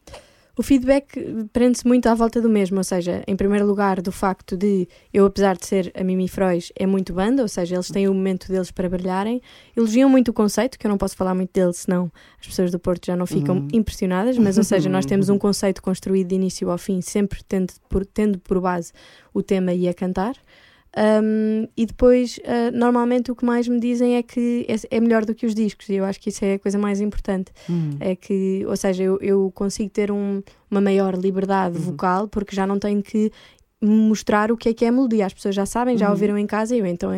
[0.57, 1.19] O feedback
[1.51, 5.25] prende-se muito à volta do mesmo, ou seja, em primeiro lugar, do facto de eu,
[5.25, 8.47] apesar de ser a Mimi Frois, é muito banda, ou seja, eles têm o momento
[8.49, 9.41] deles para brilharem.
[9.75, 12.79] Elogiam muito o conceito, que eu não posso falar muito dele, senão as pessoas do
[12.79, 13.67] Porto já não ficam Uhum.
[13.73, 17.73] impressionadas, mas, ou seja, nós temos um conceito construído de início ao fim, sempre tendo
[17.89, 18.93] por, tendo por base
[19.33, 20.35] o tema e a cantar.
[20.97, 25.25] Um, e depois, uh, normalmente, o que mais me dizem é que é, é melhor
[25.25, 27.51] do que os discos, e eu acho que isso é a coisa mais importante.
[27.69, 27.97] Hum.
[27.99, 32.65] É que, ou seja, eu, eu consigo ter um- uma maior liberdade vocal porque já
[32.65, 33.31] não tenho que
[33.81, 35.25] mostrar o que é que é a melodia.
[35.25, 37.11] As pessoas já sabem, já ouviram em casa, e eu então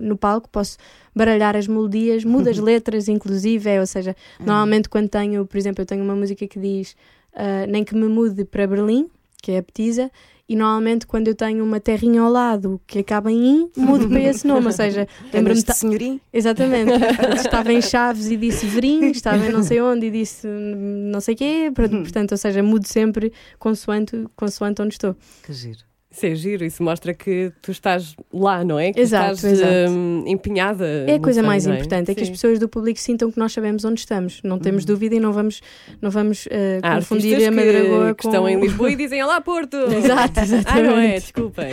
[0.00, 0.76] no palco posso
[1.14, 5.82] baralhar as melodias, mudo as letras, inclusive, é, ou seja, normalmente quando tenho, por exemplo,
[5.82, 6.96] eu tenho uma música que diz
[7.34, 9.08] ah, nem que me mude para Berlim,
[9.42, 10.10] que é a Petisa,
[10.48, 14.20] e normalmente quando eu tenho uma terrinha ao lado que acaba em in, mudo para
[14.20, 16.20] esse nome, ou seja, lembro-me de senhorim?
[16.32, 16.92] Exatamente.
[17.36, 21.34] estava em Chaves e disse Verim, estava em não sei onde e disse não sei
[21.34, 21.72] quê.
[21.74, 25.16] Por- Portanto, ou seja, mudo sempre consoante, consoante onde estou.
[25.42, 25.78] Que giro.
[26.14, 28.92] Isso é giro, isso mostra que tu estás lá, não é?
[28.92, 29.90] Que Exato, estás exato.
[29.90, 30.86] hum, empenhada.
[31.08, 31.74] É a coisa mais é?
[31.74, 32.34] importante, é que as Sim.
[32.34, 34.40] pessoas do público sintam que nós sabemos onde estamos.
[34.44, 35.60] Não temos dúvida e não vamos,
[36.00, 36.46] não vamos
[36.82, 38.14] Há confundir a Madragoa que, com...
[38.14, 39.76] que estão em Lisboa e dizem Olá Porto!
[39.90, 41.16] Exato, Ah, não é?
[41.16, 41.20] exatamente.
[41.22, 41.70] Desculpem.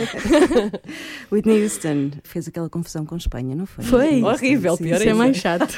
[1.30, 3.84] Whitney Houston fez aquela confusão com Espanha, não foi?
[3.84, 4.08] Foi.
[4.08, 5.02] Sim, Horrível, sim, pior sim.
[5.02, 5.72] Isso é mais chato.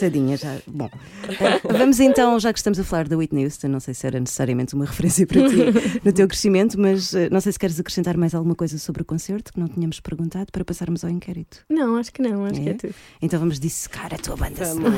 [0.00, 0.56] Tadinha já.
[0.66, 0.88] Bom,
[1.28, 4.18] eh, vamos então, já que estamos a falar da Whitney Houston, não sei se era
[4.18, 7.97] necessariamente uma referência para ti no teu crescimento, mas eh, não sei se queres acrescentar
[8.16, 11.64] mais alguma coisa sobre o concerto que não tínhamos perguntado para passarmos ao inquérito.
[11.68, 12.72] Não, acho que não, acho que É?
[12.72, 12.94] é tudo.
[13.22, 14.96] Então vamos dissecar a tua banda sonora.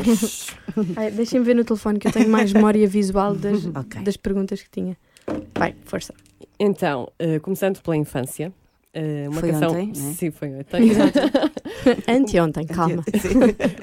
[1.14, 4.02] Deixem-me ver no telefone que eu tenho mais memória visual das, Ok.
[4.02, 4.96] das perguntas que tinha.
[5.56, 6.14] Vai, força.
[6.58, 8.52] Então, eh, começando pela infância.
[8.92, 9.70] eh, uma Foi canção.
[9.70, 10.12] ontem, não é?
[10.14, 10.90] Sim, foi ontem.
[12.08, 13.04] Anteontem, calma.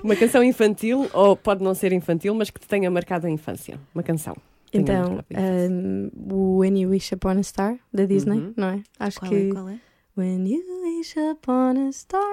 [0.04, 3.80] uma canção infantil, ou pode não ser infantil, mas que te tenha marcado a infância.
[3.96, 4.36] Uma canção.
[4.74, 5.24] Então,
[5.72, 8.54] um, o When You Wish Upon a Star, da Disney, Uhum.
[8.58, 8.84] não é?
[9.00, 9.36] Acho Qual que.
[9.38, 9.50] é?
[9.50, 9.80] Qual é?
[10.18, 12.24] When you wish upon a star,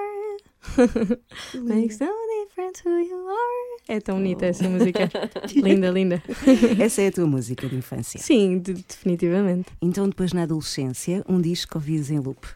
[1.62, 2.08] makes no
[2.46, 3.82] difference who you are.
[3.88, 5.10] É tão bonita essa música.
[5.54, 6.22] linda, linda.
[6.80, 8.18] Essa é a tua música de infância.
[8.18, 9.68] Sim, de- definitivamente.
[9.82, 12.46] Então, depois na adolescência, um disco ouvias em loop.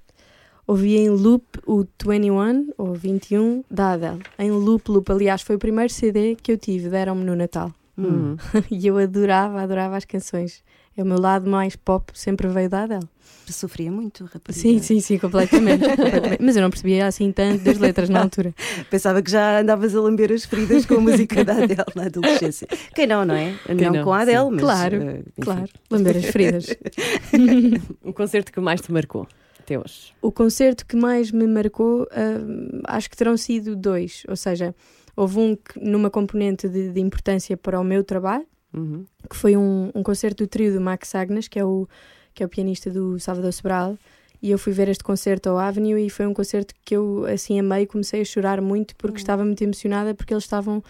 [0.67, 4.23] Ouvi em loop o 21 ou 21 da Adele.
[4.39, 5.11] Em loop, loop.
[5.13, 7.73] Aliás, foi o primeiro CD que eu tive, deram-me no Natal.
[7.99, 8.37] Hum.
[8.71, 10.63] E eu adorava, adorava as canções.
[10.97, 13.09] É o meu lado mais pop, sempre veio da Adele.
[13.47, 14.59] Sofria muito, rapaz.
[14.59, 16.43] Sim, sim, sim, completamente, completamente.
[16.43, 18.55] Mas eu não percebia assim tanto das letras na altura.
[18.91, 22.69] Pensava que já andavas a lamber as feridas com a música da Adele na adolescência.
[22.95, 23.55] Quem não, não é?
[23.69, 24.35] não, não, com a sim.
[24.35, 24.61] Adele, mas.
[24.61, 25.41] Claro, eh, enfim.
[25.41, 26.67] Claro, lamber as feridas.
[28.05, 29.27] Um concerto que mais te marcou
[29.59, 30.13] até hoje.
[30.21, 34.23] O concerto que mais me marcou, hum, acho que terão sido dois.
[34.29, 34.75] Ou seja,
[35.19, 39.07] houve um que, numa componente de, de importância para o meu trabalho, Uhum.
[39.31, 41.89] que foi um, um concerto do trio do Max Agnes, que é o,
[42.35, 43.97] que é o pianista do Salvador Sobral.
[44.43, 47.59] E eu fui ver este concerto ao Avenue e foi um concerto que eu, assim,
[47.59, 47.87] amei.
[47.87, 50.85] Comecei a chorar muito porque estava muito emocionada porque eles estavam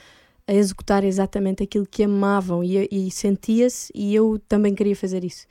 [0.46, 5.46] a executar exatamente aquilo que amavam e, e sentia-se e eu também queria fazer isso.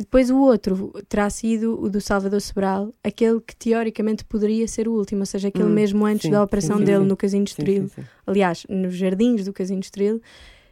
[0.00, 4.88] E depois o outro terá sido o do Salvador Sobral, aquele que teoricamente poderia ser
[4.88, 7.04] o último, ou seja, aquele Hum, mesmo antes sim, da operação sim, dele sim.
[7.04, 7.90] no Casino Sim, Estoril
[8.26, 10.22] aliás, nos jardins do Casino Estoril,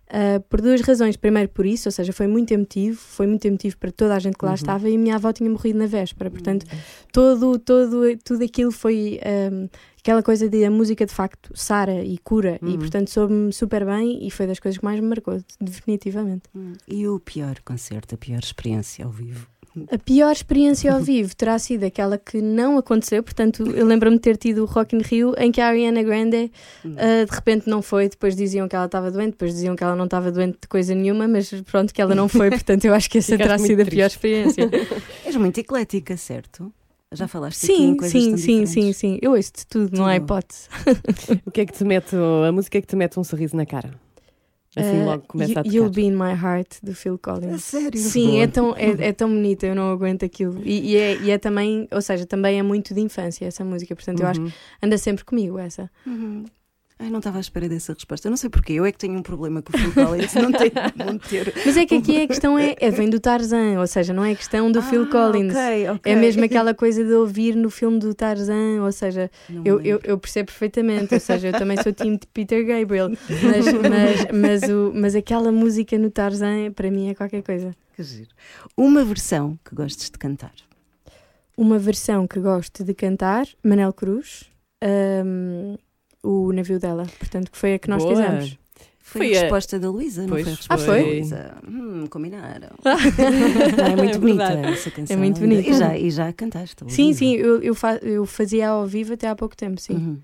[0.08, 1.14] ah, por duas razões.
[1.18, 4.38] Primeiro, por isso, ou seja, foi muito emotivo, foi muito emotivo para toda a gente
[4.38, 4.54] que lá Uhum.
[4.54, 6.64] estava e a minha avó tinha morrido na véspera, portanto,
[7.12, 9.68] todo, todo, tudo aquilo foi ahm,
[10.08, 12.78] aquela coisa de a música de facto sara e cura, e Uhum.
[12.78, 16.44] portanto soube-me super bem e foi das coisas que mais me marcou, definitivamente.
[16.56, 16.72] Hum.
[16.88, 19.46] E o pior concerto, a pior experiência ao vivo?
[19.92, 24.22] A pior experiência ao vivo terá sido aquela que não aconteceu, portanto, eu lembro-me de
[24.22, 26.50] ter tido o Rock in Rio em que a Ariana Grande
[26.84, 29.94] ah, de repente não foi, depois diziam que ela estava doente, depois diziam que ela
[29.94, 33.08] não estava doente de coisa nenhuma, mas pronto, que ela não foi, portanto, eu acho
[33.10, 34.68] que essa terá sido a pior experiência.
[35.24, 36.72] És muito eclética, certo?
[37.12, 38.96] Já falaste aqui em sim, coisas sim, tão sim, sim, diferentes.
[38.98, 39.18] sim.
[39.22, 40.68] Eu ouço de tudo, não há hipótese.
[41.46, 43.64] O que é que te mete, a música é que te mete um sorriso na
[43.64, 43.90] cara?
[44.76, 45.74] Assim Ah, logo começa You- a tocar.
[45.74, 47.64] You'll Be in My Heart, do Phil Collins.
[47.64, 47.98] sério?
[47.98, 50.60] Sim, é tão, é, é tão bonita, eu não aguento aquilo.
[50.62, 53.96] E, e é, e é também, ou seja, também é muito de infância essa música,
[53.96, 54.52] portanto, eu acho que Uhum.
[54.82, 55.90] anda sempre comigo essa.
[56.06, 56.44] Uhum.
[57.00, 58.26] Ai, não estava à espera dessa resposta.
[58.26, 58.72] Eu não sei porquê.
[58.72, 60.34] Eu é que tenho um problema com o Phil Collins.
[60.34, 61.54] não tenho ter.
[61.64, 64.34] Mas é que aqui a questão é, é vem do Tarzan, ou seja, não é
[64.34, 65.54] questão do Phil Ah, Collins.
[65.54, 66.12] ok, ok.
[66.12, 69.30] É mesmo aquela coisa de ouvir no filme do Tarzan, ou seja,
[69.64, 73.66] eu, eu, eu percebo perfeitamente, ou seja, eu também sou time de Peter Gabriel, mas,
[74.32, 77.76] mas, mas, o, mas aquela música no Tarzan para mim é qualquer coisa.
[77.94, 78.30] Que giro.
[78.76, 80.52] Uma versão que gostes de cantar.
[81.56, 84.44] Uma versão que gosto de cantar, Manel Cruz,
[85.24, 85.76] hum,
[86.22, 88.14] o navio dela, portanto, que foi a que nós Boa.
[88.16, 88.58] fizemos.
[89.00, 91.00] Foi, Foi a a- resposta da Luísa, não foi a resposta foi.
[91.02, 91.54] da Luísa?
[91.66, 92.68] Hum, combinaram.
[92.84, 94.72] Não, é muito É bonita verdade.
[94.74, 95.16] essa canção.
[95.16, 95.66] É muito bonita.
[95.70, 96.76] E já, e já cantaste.
[96.88, 97.18] Sim, vivo.
[97.18, 99.94] sim, eu, eu, fa- eu fazia ao vivo até há pouco tempo, sim.
[99.94, 100.18] Uhum.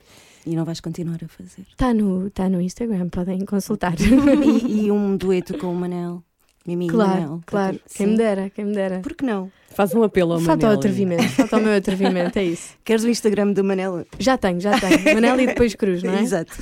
[0.46, 1.62] E não vais continuar a fazer.
[1.70, 3.94] Está no, tá no Instagram, podem consultar.
[3.98, 6.22] e, e um dueto com o Manel.
[6.66, 7.40] Mimi e claro, Manel.
[7.46, 7.80] claro.
[7.86, 7.96] Sim.
[7.96, 9.00] Quem me dera, quem me dera.
[9.00, 9.50] Por que não?
[9.74, 10.78] Faz um apelo ao Falta o Manel.
[10.78, 12.74] atrevimento, falta o meu atrevimento, é isso.
[12.84, 14.06] Queres o Instagram do Manel?
[14.18, 15.14] Já tenho, já tenho.
[15.14, 16.22] Manela e depois Cruz, não é?
[16.22, 16.52] Exato.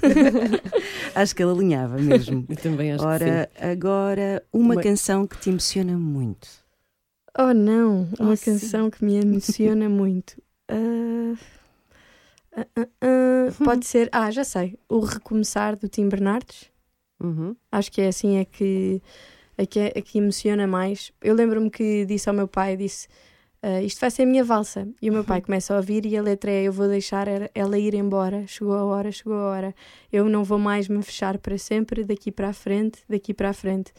[1.15, 2.45] Acho que ele alinhava mesmo.
[2.49, 6.49] Eu também acho Ora, agora, uma, Uma- canção que te emociona muito.
[7.39, 8.53] Oh não, uma Oh, sim.
[8.53, 10.41] canção que me emociona muito.
[10.69, 11.35] Ah,
[12.57, 16.59] ah, ah, ah, pode ser, ah, já sei, o Recomeçar do Tim Bernardes.
[16.61, 16.71] que sim.
[17.29, 17.57] Uhum.
[17.71, 19.01] Acho que é assim é que,
[19.63, 21.13] é que, é, que emociona mais.
[21.23, 23.09] Eu lembro-me que disse ao meu pai, disse,
[23.63, 24.89] "Ah, isto vai ser a minha valsa.
[25.01, 27.79] E o meu pai começa a ouvir e a letra é, eu vou deixar ela-
[27.79, 28.45] ir embora.
[28.47, 29.75] Chegou a hora, chegou a hora.
[30.13, 33.53] Eu não vou mais me fechar para sempre, daqui para a frente, daqui para a
[33.53, 33.93] frente.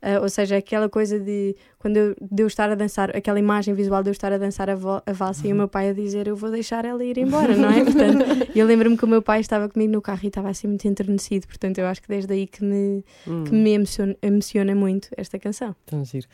[0.00, 3.74] Ah, ou seja, aquela coisa de quando eu, de eu estar a dançar, aquela imagem
[3.74, 5.92] visual de eu estar a dançar a, vo- a valsa e o meu pai a
[5.92, 7.82] dizer eu vou deixar ela ir embora, não é?
[7.82, 10.86] Portanto, eu lembro-me que o meu pai estava comigo no carro e estava assim muito
[10.86, 15.08] enternecido, portanto, eu acho que desde aí que me, Hum, que me emociona, emociona muito
[15.16, 15.74] esta canção.
[15.84, 16.28] tão giro.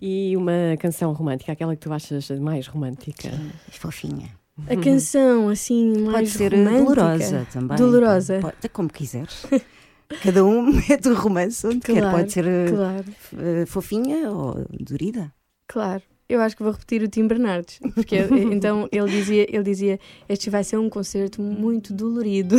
[0.00, 3.30] E uma canção romântica, aquela que tu achas mais romântica?
[3.70, 4.30] Fofinha.
[4.68, 6.84] A canção, assim, mais Pode ser romântica.
[6.84, 7.76] dolorosa também.
[7.78, 8.38] Dolorosa.
[8.40, 9.46] Pode, como quiseres.
[10.22, 12.00] Cada um mete o romance onde quer.
[12.00, 13.04] Claro, Pode ser eh, Claro,
[13.38, 15.32] eh, fofinha ou dorida.
[15.66, 16.02] claro.
[16.28, 19.98] Eu acho que vou repetir o Tim Bernardes, porque eh, então ele dizia, ele dizia,
[20.28, 22.54] este vai ser um concerto muito dolorido.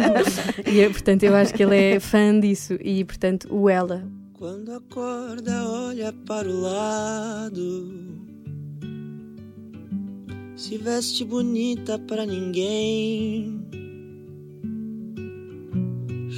[0.66, 4.08] e eu, portanto, eu acho que ele é fã disso e, portanto, o ela.
[4.36, 7.88] Quando acorda, olha para o lado.
[10.56, 13.64] Se veste bonita pra ninguém.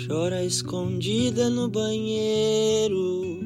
[0.07, 3.41] Chora escondida no banheiro.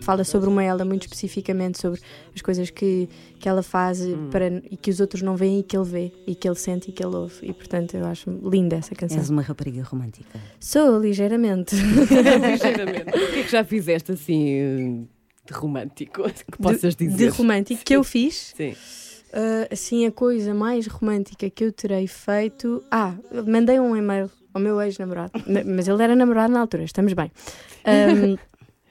[0.00, 2.00] Fala sobre uma ela muito especificamente sobre
[2.34, 3.08] as coisas que,
[3.38, 6.34] que ela faz para, e que os outros não veem e que ele vê, e
[6.34, 7.34] que ele sente e que ele ouve.
[7.42, 9.18] E portanto eu acho linda essa canção.
[9.18, 10.38] És uma rapariga romântica.
[10.58, 11.74] Sou ligeiramente.
[11.76, 13.08] Ligeiramente.
[13.10, 15.06] O que é que já fizeste assim
[15.46, 16.22] de romântico?
[16.50, 17.30] Que possas de, dizer?
[17.30, 18.52] de romântico que eu fiz.
[18.56, 18.74] Sim.
[19.32, 22.82] Ah, assim, a coisa mais romântica que eu terei feito.
[22.90, 23.14] Ah,
[23.46, 27.30] mandei um e-mail ao meu ex-namorado, Na- mas ele era namorado na altura, estamos bem.
[27.86, 28.36] Ahm,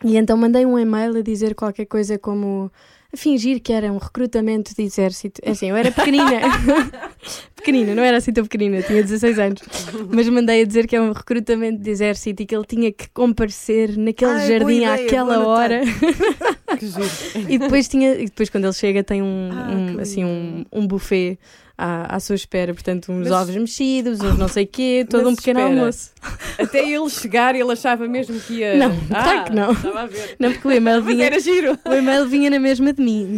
[0.04, 2.72] e então mandei um e-mail a dizer qualquer coisa como.
[3.12, 5.42] A fingir que era um recrutamento de exército.
[5.44, 6.42] É Assim, eu era pequenina.
[7.56, 9.62] pequenina, não era assim tão pequenina, tinha 16 anos.
[10.14, 13.10] Mas mandei a dizer que é um recrutamento de exército e que ele tinha que
[13.10, 15.82] comparecer naquele Ai, jardim ideia, àquela hora.
[17.50, 20.86] E depois tinha, e depois quando ele chega tem um, Ah, um, assim um, um
[20.86, 21.40] buffet
[21.80, 25.34] à, à sua espera, portanto uns Mas- ovos mexidos, uns não sei quê, todo Mas
[25.34, 25.80] um pequeno espera.
[25.80, 26.12] almoço.
[26.60, 28.76] Até ele chegar, ele achava mesmo que ia.
[28.76, 29.72] Não, ah, claro que não.
[29.72, 30.36] Estava a ver.
[30.38, 31.80] Não, porque o e-mail Mas vinha, era giro.
[31.86, 33.38] o e-mail vinha na mesma de mim.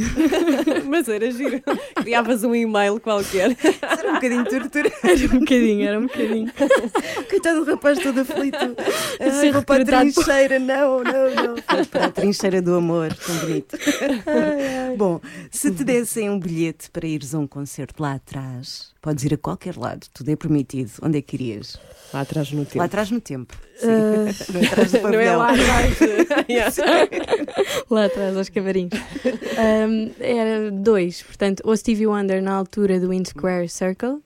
[0.89, 1.61] Mas era giro.
[1.95, 3.55] Criavas um e-mail qualquer.
[3.81, 4.91] Era um bocadinho de tortura.
[5.03, 6.51] Era um bocadinho, era um bocadinho.
[7.29, 8.57] Coitado do rapaz todo aflito.
[9.19, 10.57] Ai, vou para a trincheira.
[10.59, 11.55] Não, não, não.
[11.69, 13.13] Foi para a trincheira do amor.
[13.13, 13.77] Tão bonito.
[14.97, 19.33] Bom, se te dessem um bilhete para ires a um concerto lá atrás, podes ir
[19.33, 20.91] a qualquer lado, tudo é permitido.
[21.01, 21.77] Onde é que irias?
[22.13, 22.77] Lá atrás no tempo.
[22.77, 23.55] Lá atrás no tempo.
[23.75, 23.87] Sim.
[23.89, 25.97] Ah, Não é atrás do Não é lá atrás.
[26.49, 26.73] Yeah.
[27.89, 28.93] lá atrás, aos cavarinhos.
[29.57, 34.19] Ahm, era dois, portanto, ou Stevie Wonder na altura do In Square Circle,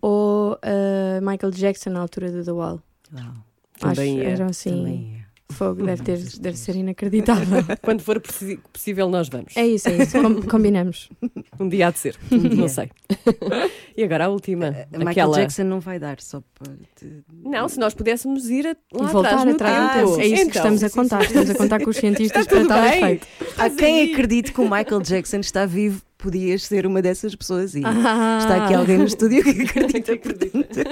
[0.00, 2.80] ou ah, Michael Jackson na altura do The Wall.
[3.12, 3.34] Uau,
[3.78, 4.32] Também Acho, é.
[4.32, 5.21] eram assim, também é.
[5.52, 7.62] Fogo, deve, ter, deve ser inacreditável.
[7.82, 8.20] Quando for
[8.72, 9.56] possível, nós vamos.
[9.56, 11.08] É isso, é isso, com- combinamos.
[11.60, 12.16] Um dia há de ser.
[12.30, 12.90] Não sei.
[13.94, 14.68] E agora a última.
[14.68, 15.36] A Michael aquela...
[15.36, 16.72] Jackson não vai dar só para.
[16.96, 18.74] te- Não, se nós pudéssemos ir a...
[18.90, 19.92] lá voltar atrás no atrás.
[20.00, 20.20] tempo.
[20.20, 21.22] É isso que Então, estamos a contar.
[21.22, 22.98] Estamos a contar com os cientistas para bem.
[23.02, 23.26] efeito.
[23.58, 27.74] Há quem acredite que o Michael Jackson está vivo, podias ser uma dessas pessoas.
[27.74, 28.38] E Ah.
[28.40, 30.12] está aqui alguém no estúdio que acredita.
[30.14, 30.84] Acredita.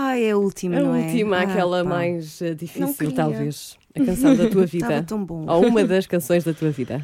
[0.00, 1.00] Ai, é a última, A não é?
[1.06, 1.90] última, Ah, aquela pá.
[1.90, 3.76] mais eh, difícil, talvez.
[3.98, 5.02] A canção da tua Estava vida.
[5.02, 5.44] tão bom.
[5.48, 7.02] Ou uma das canções da tua vida.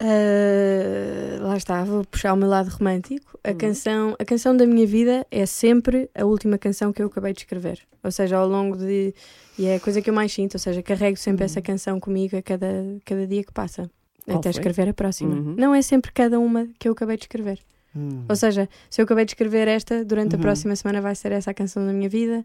[0.00, 3.38] Ah, lá está, vou puxar o meu lado romântico.
[3.42, 3.56] A, Uhum.
[3.56, 7.40] canção, a canção da minha vida é sempre a última canção que eu acabei de
[7.40, 7.80] escrever.
[8.04, 9.12] Ou seja, ao longo de.
[9.58, 12.36] E é a coisa que eu mais sinto, ou seja, carrego sempre essa canção comigo
[12.36, 12.66] a cada,
[13.04, 13.90] cada dia que passa.
[14.24, 14.60] Qual até foi?
[14.60, 15.34] escrever a próxima.
[15.34, 15.54] Uhum.
[15.58, 17.58] Não é sempre cada uma que eu acabei de escrever.
[17.96, 18.24] Hum.
[18.28, 20.38] Ou seja, se eu acabei de escrever esta, durante Uhum.
[20.40, 22.44] a próxima semana vai ser essa a canção da minha vida,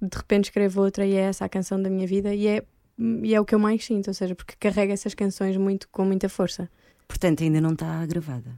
[0.00, 2.62] de, de repente escrevo outra e é essa a canção da minha vida, e é,
[3.22, 6.04] e é o que eu mais sinto, ou seja, porque carrego essas canções muito, com
[6.04, 6.68] muita força.
[7.08, 8.50] Portanto, ainda não está gravada.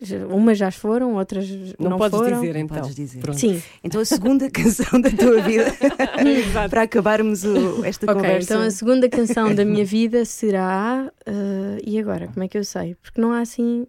[0.00, 2.40] Já- Umas já foram, outras Não, não, podes foram.
[2.40, 2.76] dizer então.
[2.78, 3.20] podes dizer.
[3.20, 3.38] Pronto.
[3.38, 3.60] Sim.
[3.82, 5.64] Então a segunda canção da tua vida,
[6.70, 8.54] para acabarmos o- esta Ok, conversa.
[8.54, 11.10] então a segunda canção da minha vida será.
[11.26, 12.28] eh, e agora?
[12.28, 12.94] Como é que eu sei?
[12.96, 13.86] Porque não há assim.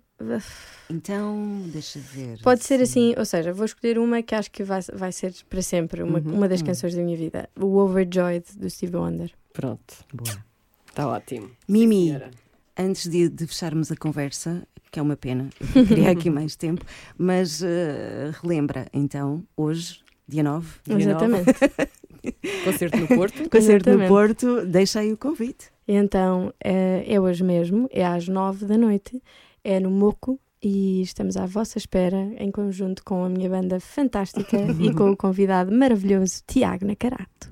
[0.89, 2.39] Então, deixa ver.
[2.41, 5.61] Pode ser assim, ou seja, vou escolher uma que acho que vai, vai ser para
[5.61, 6.67] sempre uma, Uhum, uma das uhum.
[6.67, 7.49] canções da minha vida.
[7.59, 9.31] O Overjoyed do Steve Wonder.
[9.53, 10.43] Pronto, Boa.
[10.89, 11.49] está ótimo.
[11.67, 12.31] Mimi, Senhora.
[12.77, 16.83] antes de, de fecharmos a conversa, que é uma pena, eu queria aqui mais tempo,
[17.17, 21.51] mas eh, relembra então, hoje, dia 9, Dia Exatamente.
[22.65, 23.49] Concerto no Porto.
[23.49, 24.07] concerto no Exatamente.
[24.09, 25.67] Porto, deixa aí o convite.
[25.87, 29.21] Então, é, é hoje mesmo, é às nove da noite,
[29.69, 34.57] é no Moco e estamos à vossa espera em conjunto com a minha banda fantástica
[34.81, 37.51] e com o convidado maravilhoso Tiago Nacarato.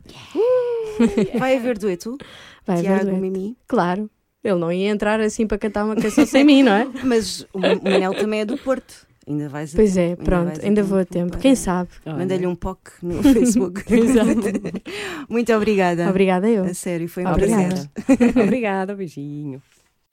[1.37, 2.17] Vai haver dueto,
[2.65, 3.21] Vai haver Tiago, dueto.
[3.21, 4.09] Mimi, Claro,
[4.43, 6.87] ele não ia entrar assim para cantar uma canção sem mim, não é?
[7.05, 9.05] mas o Ma- o Manel também é do Porto.
[9.27, 11.89] Ainda vais a Pois tempo, é, ainda pronto, ainda vou a tempo para- Quem sabe?
[12.05, 13.83] Olha, Manda-lhe um POC no Facebook.
[15.29, 16.09] Muito obrigada.
[16.09, 16.63] Obrigada eu.
[16.63, 17.89] A sério, foi um Obrigada.
[18.05, 18.37] prazer.
[18.43, 19.61] Obrigada, beijinho.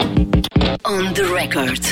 [0.00, 1.82] On the record.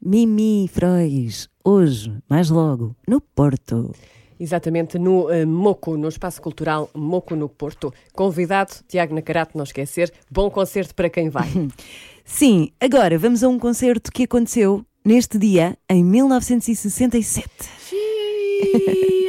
[0.00, 3.94] Mimi Frois, hoje, mais logo, no Porto.
[4.38, 7.92] Exatamente, no eh, Moco, no Espaço Cultural Moco no Porto.
[8.12, 10.12] Convidado, Tiago Nacarato, não esquecer.
[10.30, 11.48] Bom concerto para quem vai.
[12.24, 17.48] Sim, agora vamos a um concerto que aconteceu neste dia, em 1967.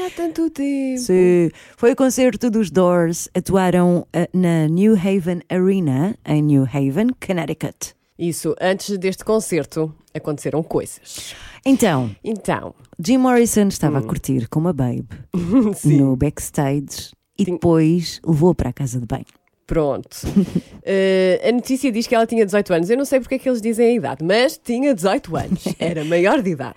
[0.06, 1.00] Há tanto tempo.
[1.00, 7.08] Sim, foi o concerto dos Doors, atuaram ah, na New Haven Arena, em New Haven,
[7.26, 7.96] Connecticut.
[8.20, 11.34] Isso, antes deste concerto, aconteceram coisas.
[11.66, 15.08] Então, Então, Jim Morrison estava a curtir com uma babe
[15.84, 19.26] no backstage e depois levou para a casa de banho.
[19.66, 20.18] Pronto.
[20.88, 22.90] Eh, a notícia diz que ela tinha 18 anos.
[22.92, 25.64] Eu não sei porque é que eles dizem a idade, mas tinha 18 anos.
[25.80, 26.76] Era maior de idade.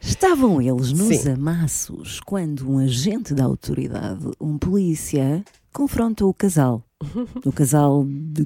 [0.00, 1.32] Estavam eles nos Sim.
[1.32, 5.42] amassos quando um agente da autoridade, um polícia,
[5.72, 6.84] confronta o casal.
[7.44, 8.44] O casal de-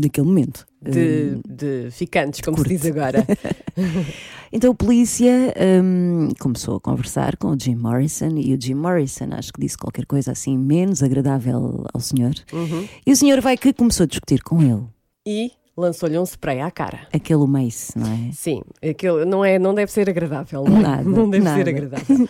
[0.00, 0.66] daquele momento.
[0.82, 2.68] De, Hum, de ficantes, como curto.
[2.70, 3.24] se diz agora.
[4.50, 5.52] Então o polícia
[5.84, 9.76] hum, começou a conversar com o Jim Morrison e o Jim Morrison acho que disse
[9.76, 12.32] qualquer coisa assim menos agradável ao senhor.
[12.50, 12.88] Uhum.
[13.06, 14.84] E o senhor vai que começou a discutir com ele.
[15.26, 17.00] E lançou-lhe um spray à cara.
[17.12, 18.32] Aquele Mace, não é?
[18.32, 20.64] Sim, aquilo não, é, não deve ser agradável.
[20.64, 20.80] Não, é?
[20.82, 21.56] Nada, não deve nada.
[21.62, 22.28] ser agradável.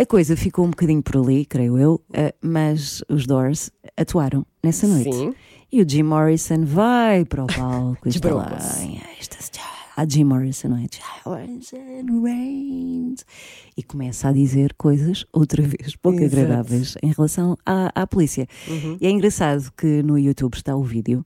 [0.00, 4.88] A coisa ficou um bocadinho por ali, creio eu, eh, mas os Doors atuaram nessa
[4.88, 5.12] noite.
[5.14, 5.34] Sim.
[5.70, 8.44] E o Jim Morrison vai para o palco e está lá.
[8.44, 8.80] Desbronca-se.
[8.86, 9.50] "Ai, Estas
[9.96, 10.86] a Jim Morrison, não é?
[13.76, 16.42] E começa a dizer coisas, outra vez, pouco Exato.
[16.42, 18.48] agradáveis em relação à, à polícia.
[18.68, 18.98] Uhum.
[19.00, 21.24] E é engraçado que no YouTube está o vídeo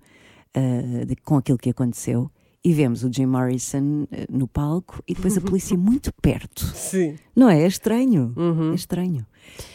[0.55, 2.31] ah, de- com aquilo que aconteceu.
[2.65, 6.65] E vemos o Jim Morrison eh, no palco e depois a polícia muito perto.
[6.75, 7.17] Sim.
[7.35, 7.63] Não é?
[7.63, 8.33] É estranho.
[8.37, 8.73] Uhum.
[8.73, 9.25] É estranho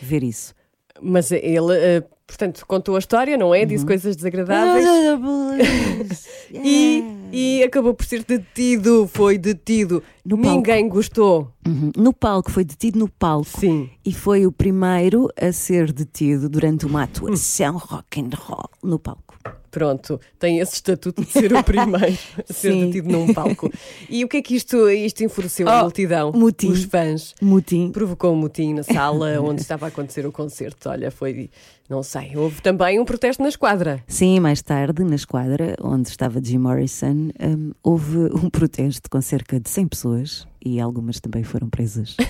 [0.01, 0.53] ver isso.
[1.01, 3.61] Mas ele, eh, portanto, contou a história, não é?
[3.61, 3.67] Uhum.
[3.67, 4.85] Disse coisas desagradáveis.
[6.53, 10.03] E, e acabou por ser detido, foi detido.
[10.25, 10.55] No palco.
[10.55, 11.51] Ninguém gostou.
[11.67, 11.91] Uhum.
[11.97, 13.59] No palco, foi detido no palco.
[13.59, 13.89] Sim.
[14.05, 19.33] E foi o primeiro a ser detido durante uma atuação rock and roll no palco.
[19.69, 22.15] Pronto, tem esse estatuto de ser o primeiro
[22.47, 22.85] a ser Sim.
[22.85, 23.71] detido num palco.
[24.07, 26.31] E o que é que isto, isto enfureceu a Oh, multidão?
[26.31, 26.69] motim.
[26.71, 27.33] Os fãs.
[27.41, 27.89] Mutim.
[27.91, 30.89] Provocou um motim na sala onde estava a acontecer o concerto.
[30.89, 31.49] Olha, foi.
[31.89, 32.37] Não sei.
[32.37, 34.01] Houve também um protesto na esquadra.
[34.07, 39.59] Sim, mais tarde, na esquadra onde estava Jim Morrison, hum, houve um protesto com cerca
[39.59, 40.12] de 100 pessoas
[40.63, 42.15] e algumas também foram presas.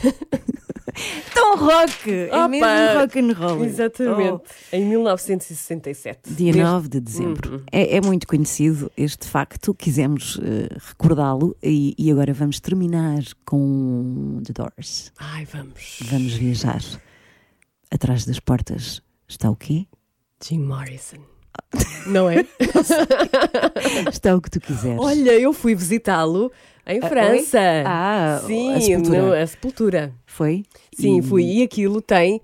[1.33, 2.11] Tão rock!
[2.11, 2.47] É Opa!
[2.47, 3.65] mesmo rock and roll.
[3.65, 4.43] Exatamente.
[4.71, 6.19] Em 1967.
[6.25, 7.55] Oh, dia Neste- 9 de dezembro.
[7.55, 7.63] Uhum.
[7.71, 14.39] É, é muito conhecido este facto, quisemos eh, recordá-lo e, e agora vamos terminar com
[14.45, 15.11] The Doors.
[15.17, 15.99] Ai, vamos.
[16.01, 16.81] Vamos viajar.
[17.89, 19.87] Atrás das portas está o quê?
[20.43, 21.17] Jim Morrison.
[22.07, 22.45] Não é?
[24.11, 24.99] Está o que tu quiseres.
[24.99, 26.51] Olha, eu fui visitá-lo
[26.87, 27.59] em Ah, França.
[27.85, 29.21] Ah, Sim, a sepultura.
[29.21, 30.13] no- a sepultura.
[30.25, 30.63] Foi?
[30.95, 31.43] Sim, E- fui.
[31.43, 32.41] E aquilo tem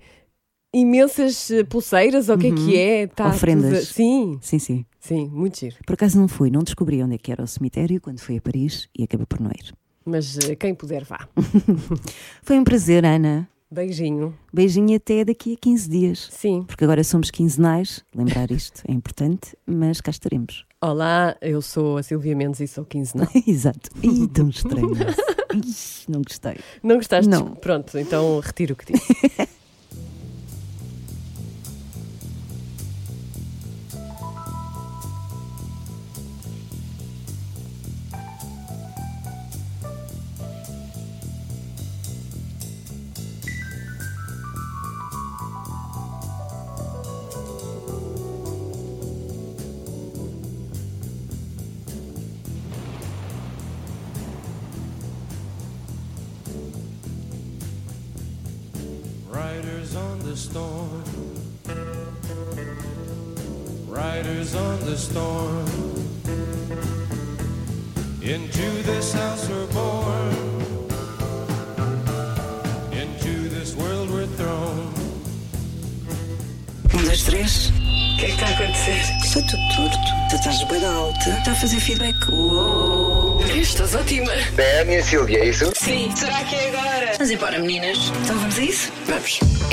[0.74, 3.06] imensas eh, pulseiras, ou o que é que é?
[3.06, 3.30] Tá Uhum.
[3.30, 3.80] Ofrendas.
[3.88, 4.86] tudo- Sim, Sim, sim.
[5.00, 5.76] sim, muito giro.
[5.84, 8.40] Por acaso não fui, não descobri onde é que era o cemitério quando fui a
[8.40, 9.74] Paris e acabei por não ir.
[10.04, 11.28] Mas eh, quem puder vá.
[12.42, 13.48] Foi um prazer, Ana.
[13.72, 14.36] Beijinho.
[14.52, 16.28] Beijinho até daqui a 15 dias.
[16.32, 16.64] Sim.
[16.64, 20.66] Porque agora somos quinzenais, lembrar isto é importante, mas cá estaremos.
[20.80, 23.28] Olá, eu sou a Silvia Mendes e sou quinzenal.
[23.46, 23.90] Exato.
[24.02, 24.90] Ih, tão estranho.
[26.08, 26.56] Não gostei.
[26.82, 27.30] Não gostaste?
[27.30, 27.54] Não.
[27.54, 29.06] Pronto, então retiro o que disse.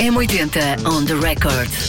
[0.08, 1.87] M80 on the record.